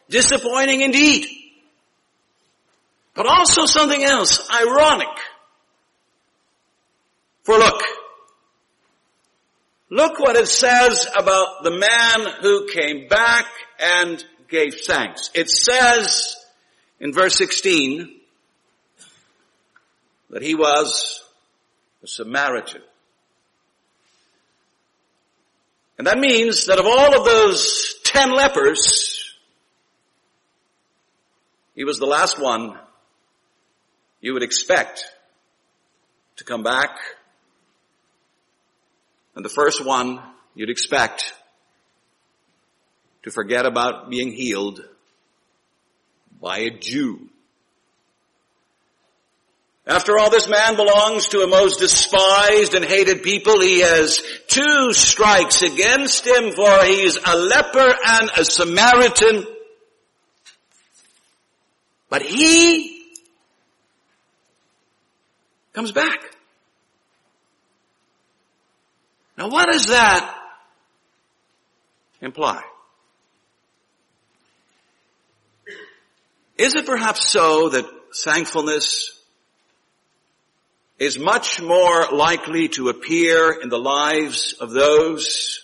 disappointing 0.09 0.81
indeed. 0.81 1.27
But 3.13 3.27
also 3.27 3.67
something 3.67 4.03
else, 4.03 4.49
ironic. 4.49 5.15
For 7.43 7.59
look, 7.59 7.83
look 9.91 10.19
what 10.19 10.35
it 10.35 10.47
says 10.47 11.05
about 11.15 11.61
the 11.61 11.77
man 11.77 12.33
who 12.41 12.67
came 12.73 13.07
back 13.07 13.45
and 13.79 14.25
gave 14.49 14.77
thanks. 14.83 15.29
It 15.35 15.47
says 15.47 16.35
in 16.99 17.13
verse 17.13 17.35
16 17.35 18.21
that 20.29 20.41
he 20.41 20.55
was 20.55 21.23
a 22.03 22.07
Samaritan. 22.07 22.81
And 25.97 26.07
that 26.07 26.17
means 26.17 26.65
that 26.65 26.79
of 26.79 26.85
all 26.85 27.17
of 27.17 27.25
those 27.25 27.95
ten 28.03 28.31
lepers, 28.31 29.33
he 31.73 31.83
was 31.83 31.99
the 31.99 32.05
last 32.05 32.39
one 32.39 32.77
you 34.21 34.33
would 34.33 34.43
expect 34.43 35.05
to 36.37 36.43
come 36.43 36.63
back. 36.63 36.97
And 39.35 39.43
the 39.43 39.49
first 39.49 39.85
one 39.85 40.21
you'd 40.53 40.69
expect 40.69 41.33
to 43.23 43.31
forget 43.31 43.65
about 43.65 44.09
being 44.09 44.31
healed 44.31 44.83
by 46.41 46.59
a 46.59 46.69
Jew. 46.69 47.29
After 49.87 50.17
all, 50.17 50.31
this 50.31 50.49
man 50.49 50.75
belongs 50.75 51.27
to 51.27 51.41
a 51.41 51.47
most 51.47 51.79
despised 51.79 52.73
and 52.73 52.83
hated 52.83 53.21
people. 53.21 53.61
He 53.61 53.81
has 53.81 54.19
two 54.47 54.93
strikes 54.93 55.61
against 55.61 56.25
him 56.25 56.53
for 56.53 56.83
he's 56.83 57.17
a 57.23 57.37
leper 57.37 57.93
and 58.03 58.31
a 58.35 58.43
Samaritan. 58.45 59.45
But 62.09 62.23
he 62.23 63.03
comes 65.73 65.91
back. 65.91 66.19
Now 69.37 69.49
what 69.49 69.71
does 69.71 69.87
that 69.87 70.35
imply? 72.21 72.63
Is 76.57 76.73
it 76.73 76.85
perhaps 76.87 77.29
so 77.29 77.69
that 77.69 77.85
thankfulness 78.15 79.14
is 80.97 81.19
much 81.19 81.61
more 81.61 82.07
likely 82.11 82.69
to 82.69 82.89
appear 82.89 83.51
in 83.51 83.69
the 83.69 83.79
lives 83.79 84.53
of 84.53 84.71
those 84.71 85.61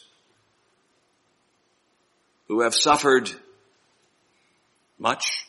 who 2.48 2.62
have 2.62 2.76
suffered 2.76 3.32
much? 5.00 5.48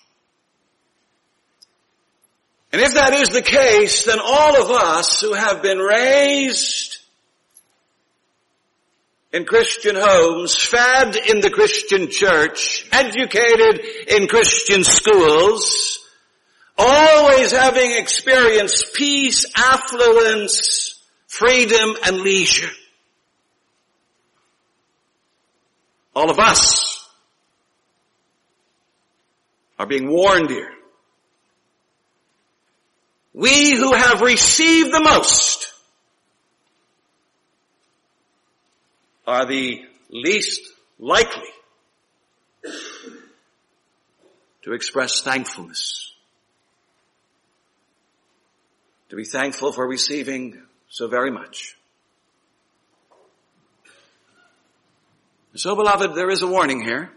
And 2.72 2.80
if 2.80 2.94
that 2.94 3.12
is 3.12 3.30
the 3.30 3.42
case, 3.42 4.04
then 4.04 4.18
all 4.18 4.62
of 4.62 4.70
us 4.70 5.20
who 5.20 5.34
have 5.34 5.62
been 5.62 5.78
raised 5.78 6.98
in 9.32 9.44
Christian 9.44 9.96
homes, 9.98 10.56
fed 10.56 11.16
in 11.16 11.40
the 11.40 11.50
Christian 11.50 12.08
church, 12.10 12.86
educated 12.92 13.80
in 14.08 14.28
Christian 14.28 14.84
schools, 14.84 16.01
always 16.78 17.52
having 17.52 17.92
experienced 17.92 18.94
peace, 18.94 19.46
affluence, 19.56 21.02
freedom, 21.26 21.94
and 22.04 22.20
leisure. 22.20 22.70
All 26.14 26.30
of 26.30 26.38
us 26.38 27.08
are 29.78 29.86
being 29.86 30.10
warned 30.10 30.50
here 30.50 30.72
we 33.34 33.74
who 33.74 33.94
have 33.94 34.20
received 34.20 34.92
the 34.92 35.00
most 35.00 35.72
are 39.26 39.46
the 39.46 39.82
least 40.10 40.60
likely 40.98 41.48
to 44.62 44.72
express 44.72 45.22
thankfulness. 45.22 46.11
To 49.12 49.16
be 49.16 49.24
thankful 49.24 49.72
for 49.72 49.86
receiving 49.86 50.60
so 50.88 51.06
very 51.06 51.30
much. 51.30 51.76
So 55.54 55.76
beloved, 55.76 56.14
there 56.14 56.30
is 56.30 56.42
a 56.42 56.46
warning 56.46 56.82
here. 56.82 57.12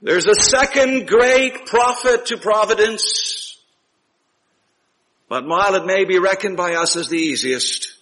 There's 0.00 0.26
a 0.26 0.34
second 0.34 1.08
great 1.08 1.66
profit 1.66 2.26
to 2.26 2.38
providence 2.38 3.50
but 5.30 5.46
while 5.46 5.76
it 5.76 5.86
may 5.86 6.04
be 6.04 6.18
reckoned 6.18 6.56
by 6.56 6.74
us 6.74 6.96
as 6.96 7.08
the 7.08 7.16
easiest, 7.16 7.96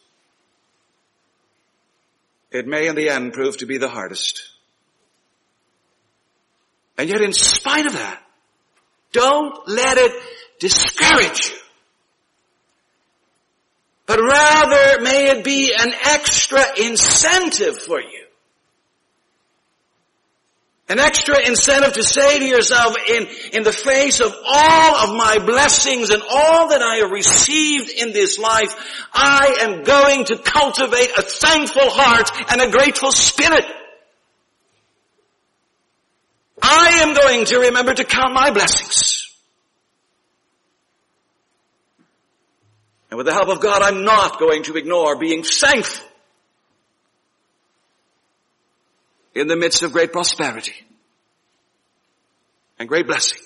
it 2.51 2.66
may 2.66 2.88
in 2.88 2.96
the 2.96 3.11
end 3.11 3.35
prove 3.35 3.59
to 3.59 3.66
be 3.66 3.77
the 3.77 3.90
hardest. 3.90 4.48
And 6.96 7.11
yet 7.11 7.20
in 7.20 7.35
spite 7.35 7.85
of 7.85 7.92
that, 7.92 8.22
don't 9.12 9.68
let 9.68 9.98
it 9.98 10.12
discourage 10.59 11.51
you. 11.51 11.58
But 14.09 14.18
rather 14.21 15.03
may 15.03 15.31
it 15.31 15.44
be 15.44 15.73
an 15.79 15.92
extra 16.05 16.64
incentive 16.77 17.81
for 17.83 18.01
you 18.01 18.29
an 20.88 20.99
extra 20.99 21.37
incentive 21.47 21.92
to 21.92 22.03
say 22.03 22.38
to 22.38 22.44
yourself, 22.47 22.97
in, 23.09 23.27
in 23.53 23.62
the 23.62 23.73
face 23.73 24.21
of 24.21 24.35
all 24.47 24.97
of 24.97 25.16
my 25.16 25.38
blessings 25.44 26.09
and 26.09 26.23
all 26.23 26.68
that 26.68 26.81
I 26.81 26.97
have 26.97 27.11
received 27.11 27.90
in 27.90 28.12
this 28.12 28.38
life, 28.38 28.75
I 29.12 29.59
am 29.61 29.83
going 29.83 30.25
to 30.27 30.38
cultivate 30.38 31.11
a 31.18 31.23
thankful 31.23 31.90
heart 31.90 32.31
and 32.51 32.62
a 32.62 32.71
grateful 32.71 33.12
spirit. 33.12 33.66
I 36.62 37.01
am 37.03 37.14
going 37.14 37.44
to 37.47 37.59
remember 37.59 37.92
to 37.92 38.05
count 38.05 38.33
my 38.33 38.51
blessings. 38.51 39.27
And 43.11 43.16
with 43.16 43.27
the 43.27 43.33
help 43.33 43.49
of 43.49 43.61
God, 43.61 43.83
I'm 43.83 44.05
not 44.05 44.38
going 44.38 44.64
to 44.64 44.77
ignore 44.77 45.18
being 45.18 45.42
thankful 45.42 46.07
in 49.35 49.47
the 49.47 49.57
midst 49.57 49.83
of 49.83 49.92
great 49.92 50.12
prosperity 50.12 50.75
and 52.79 52.88
great 52.88 53.06
blessing. 53.06 53.38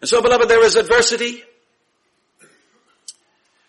And 0.00 0.08
so 0.08 0.20
beloved, 0.20 0.48
there 0.48 0.62
is 0.64 0.76
adversity. 0.76 1.42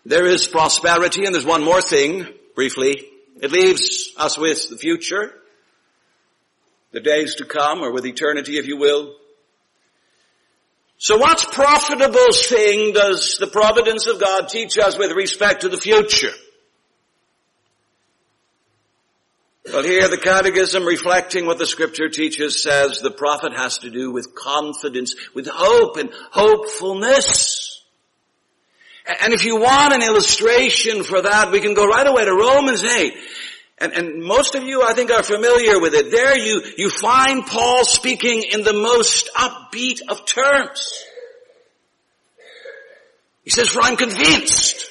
There 0.04 0.26
is 0.26 0.46
prosperity 0.46 1.24
and 1.24 1.34
there's 1.34 1.46
one 1.46 1.64
more 1.64 1.80
thing, 1.80 2.26
briefly. 2.54 3.02
It 3.40 3.50
leaves 3.50 4.10
us 4.16 4.38
with 4.38 4.68
the 4.70 4.76
future, 4.76 5.32
the 6.92 7.00
days 7.00 7.36
to 7.36 7.44
come, 7.44 7.80
or 7.80 7.90
with 7.90 8.06
eternity 8.06 8.58
if 8.58 8.66
you 8.66 8.76
will. 8.76 9.14
So 10.98 11.18
what 11.18 11.52
profitable 11.52 12.32
thing 12.32 12.92
does 12.92 13.36
the 13.38 13.46
providence 13.46 14.06
of 14.06 14.20
God 14.20 14.48
teach 14.48 14.78
us 14.78 14.98
with 14.98 15.12
respect 15.12 15.62
to 15.62 15.68
the 15.68 15.76
future? 15.76 16.32
Well 19.72 19.82
here 19.82 20.08
the 20.08 20.16
catechism 20.16 20.84
reflecting 20.84 21.44
what 21.44 21.58
the 21.58 21.66
scripture 21.66 22.08
teaches 22.08 22.62
says 22.62 23.00
the 23.00 23.10
profit 23.10 23.52
has 23.52 23.78
to 23.78 23.90
do 23.90 24.12
with 24.12 24.34
confidence, 24.34 25.14
with 25.34 25.48
hope 25.52 25.96
and 25.96 26.10
hopefulness. 26.30 27.82
And 29.22 29.32
if 29.32 29.44
you 29.44 29.56
want 29.56 29.92
an 29.92 30.02
illustration 30.02 31.04
for 31.04 31.22
that, 31.22 31.52
we 31.52 31.60
can 31.60 31.74
go 31.74 31.86
right 31.86 32.06
away 32.06 32.24
to 32.24 32.34
Romans 32.34 32.84
8. 32.84 33.14
And, 33.78 33.92
and, 33.92 34.22
most 34.22 34.54
of 34.54 34.62
you, 34.62 34.82
I 34.82 34.94
think, 34.94 35.10
are 35.10 35.22
familiar 35.22 35.78
with 35.78 35.92
it. 35.92 36.10
There 36.10 36.36
you, 36.38 36.62
you 36.78 36.88
find 36.88 37.44
Paul 37.44 37.84
speaking 37.84 38.42
in 38.50 38.62
the 38.62 38.72
most 38.72 39.28
upbeat 39.36 40.00
of 40.08 40.24
terms. 40.24 41.04
He 43.44 43.50
says, 43.50 43.68
for 43.68 43.82
I'm 43.82 43.96
convinced 43.96 44.90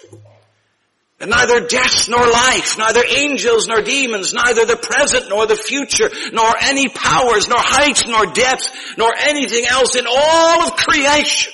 that 1.18 1.30
neither 1.30 1.66
death 1.68 2.08
nor 2.10 2.28
life, 2.30 2.78
neither 2.78 3.04
angels 3.04 3.68
nor 3.68 3.82
demons, 3.82 4.34
neither 4.34 4.66
the 4.66 4.78
present 4.78 5.30
nor 5.30 5.48
the 5.48 5.56
future, 5.56 6.10
nor 6.32 6.54
any 6.62 6.88
powers, 6.88 7.48
nor 7.48 7.60
height 7.60 8.04
nor 8.08 8.28
depth, 8.28 8.70
nor 8.98 9.12
anything 9.18 9.66
else 9.66 9.96
in 9.96 10.06
all 10.08 10.64
of 10.64 10.76
creation 10.76 11.54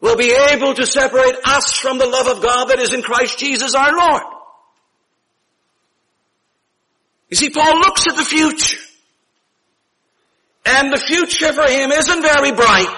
will 0.00 0.16
be 0.16 0.32
able 0.50 0.74
to 0.74 0.86
separate 0.86 1.34
us 1.44 1.72
from 1.72 1.98
the 1.98 2.06
love 2.06 2.28
of 2.28 2.42
God 2.42 2.66
that 2.66 2.78
is 2.78 2.94
in 2.94 3.02
Christ 3.02 3.38
Jesus 3.38 3.74
our 3.74 3.96
Lord. 3.96 4.35
You 7.28 7.36
see, 7.36 7.50
Paul 7.50 7.78
looks 7.78 8.06
at 8.06 8.16
the 8.16 8.24
future. 8.24 8.78
And 10.64 10.92
the 10.92 10.98
future 10.98 11.52
for 11.52 11.70
him 11.70 11.92
isn't 11.92 12.22
very 12.22 12.52
bright. 12.52 12.94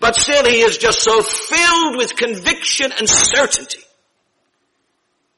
But 0.00 0.16
still 0.16 0.44
he 0.44 0.60
is 0.60 0.78
just 0.78 1.00
so 1.00 1.22
filled 1.22 1.96
with 1.96 2.16
conviction 2.16 2.92
and 2.98 3.08
certainty. 3.08 3.78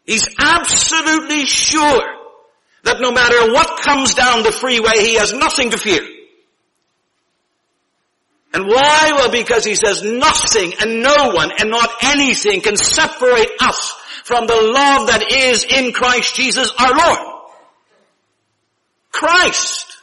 He's 0.06 0.28
absolutely 0.38 1.44
sure 1.46 2.04
that 2.84 3.00
no 3.00 3.10
matter 3.10 3.52
what 3.52 3.82
comes 3.82 4.14
down 4.14 4.42
the 4.42 4.52
freeway, 4.52 4.98
he 4.98 5.14
has 5.14 5.32
nothing 5.32 5.70
to 5.70 5.78
fear. 5.78 6.06
And 8.52 8.68
why? 8.68 9.12
Well, 9.14 9.32
because 9.32 9.64
he 9.64 9.74
says 9.74 10.02
nothing 10.02 10.74
and 10.80 11.02
no 11.02 11.30
one 11.30 11.50
and 11.58 11.70
not 11.70 11.90
anything 12.04 12.60
can 12.60 12.76
separate 12.76 13.50
us 13.60 13.92
from 14.24 14.46
the 14.46 14.54
love 14.54 15.08
that 15.08 15.30
is 15.30 15.64
in 15.64 15.92
Christ 15.92 16.34
Jesus 16.34 16.72
our 16.78 16.96
Lord. 16.96 17.42
Christ 19.12 19.98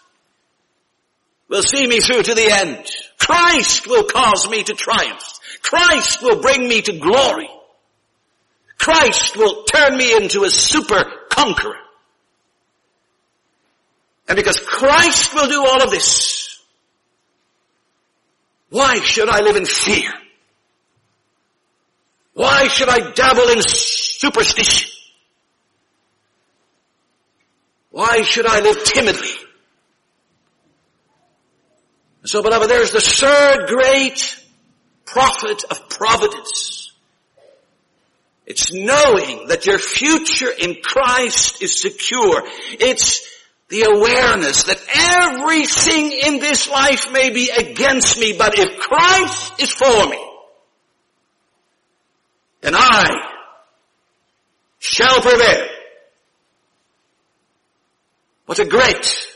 will 1.49 1.63
see 1.63 1.87
me 1.87 1.99
through 1.99 2.21
to 2.23 2.35
the 2.35 2.51
end. 2.51 2.85
Christ 3.17 3.87
will 3.87 4.03
cause 4.03 4.47
me 4.47 4.63
to 4.63 4.73
triumph. 4.75 5.23
Christ 5.63 6.21
will 6.21 6.39
bring 6.39 6.67
me 6.67 6.83
to 6.83 6.99
glory. 6.99 7.49
Christ 8.77 9.37
will 9.37 9.63
turn 9.63 9.97
me 9.97 10.15
into 10.15 10.43
a 10.43 10.51
super 10.51 11.03
conqueror. 11.29 11.77
And 14.29 14.35
because 14.35 14.59
Christ 14.59 15.33
will 15.33 15.47
do 15.47 15.65
all 15.65 15.81
of 15.81 15.89
this, 15.89 16.59
why 18.69 18.99
should 18.99 19.29
I 19.29 19.41
live 19.41 19.55
in 19.55 19.65
fear? 19.65 20.13
Why 22.33 22.67
should 22.67 22.87
I 22.87 23.11
dabble 23.11 23.49
in 23.49 23.61
superstition? 24.21 24.91
Why 27.89 28.21
should 28.21 28.45
I 28.45 28.59
live 28.59 28.83
timidly? 28.83 29.29
So 32.25 32.43
beloved, 32.43 32.69
there's 32.69 32.91
the 32.91 33.01
third 33.01 33.67
great 33.67 34.45
profit 35.05 35.63
of 35.71 35.89
providence. 35.89 36.93
It's 38.45 38.71
knowing 38.71 39.47
that 39.47 39.65
your 39.65 39.79
future 39.79 40.51
in 40.51 40.75
Christ 40.83 41.63
is 41.63 41.81
secure. 41.81 42.43
It's 42.73 43.27
the 43.69 43.83
awareness 43.83 44.63
that 44.65 44.81
everything 44.93 46.11
in 46.11 46.39
this 46.39 46.69
life 46.69 47.11
may 47.11 47.31
be 47.31 47.49
against 47.49 48.19
me, 48.19 48.33
but 48.37 48.53
if 48.59 48.79
Christ 48.79 49.53
is 49.59 49.71
for 49.71 50.09
me, 50.09 50.23
then 52.61 52.75
I 52.75 53.30
shall 54.81 55.21
prevail. 55.21 55.67
What 58.47 58.59
a 58.59 58.65
great 58.65 59.27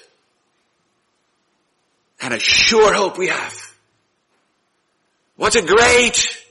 and 2.20 2.34
a 2.34 2.39
sure 2.39 2.93
hope 2.93 3.18
we 3.18 3.28
have. 3.28 3.56
What 5.38 5.56
a 5.56 5.62
great 5.62 6.43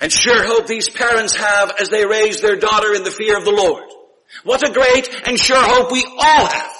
and 0.00 0.10
sure 0.10 0.44
hope 0.44 0.66
these 0.66 0.88
parents 0.88 1.36
have 1.36 1.72
as 1.78 1.90
they 1.90 2.04
raise 2.06 2.40
their 2.40 2.56
daughter 2.56 2.94
in 2.94 3.04
the 3.04 3.10
fear 3.10 3.36
of 3.36 3.44
the 3.44 3.52
Lord. 3.52 3.84
What 4.42 4.68
a 4.68 4.72
great 4.72 5.08
and 5.26 5.38
sure 5.38 5.62
hope 5.62 5.92
we 5.92 6.04
all 6.04 6.46
have 6.46 6.72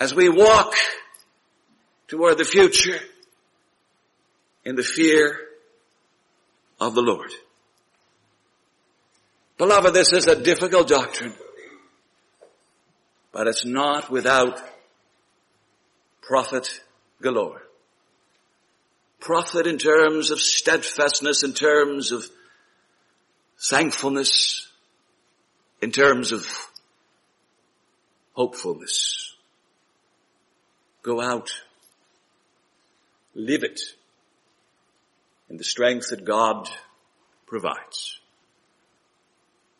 as 0.00 0.14
we 0.14 0.28
walk 0.28 0.74
toward 2.08 2.36
the 2.36 2.44
future 2.44 2.98
in 4.64 4.74
the 4.74 4.82
fear 4.82 5.38
of 6.80 6.94
the 6.94 7.00
Lord. 7.00 7.30
Beloved, 9.58 9.94
this 9.94 10.12
is 10.12 10.26
a 10.26 10.40
difficult 10.40 10.88
doctrine, 10.88 11.34
but 13.32 13.46
it's 13.46 13.64
not 13.64 14.10
without 14.10 14.60
profit 16.20 16.80
galore. 17.20 17.62
Profit 19.20 19.66
in 19.66 19.78
terms 19.78 20.30
of 20.30 20.40
steadfastness, 20.40 21.44
in 21.44 21.52
terms 21.52 22.10
of 22.10 22.24
thankfulness, 23.58 24.68
in 25.80 25.92
terms 25.92 26.32
of 26.32 26.46
hopefulness. 28.32 29.34
Go 31.02 31.20
out, 31.20 31.50
live 33.34 33.64
it 33.64 33.80
in 35.50 35.56
the 35.56 35.64
strength 35.64 36.10
that 36.10 36.24
God 36.24 36.68
provides. 37.46 38.18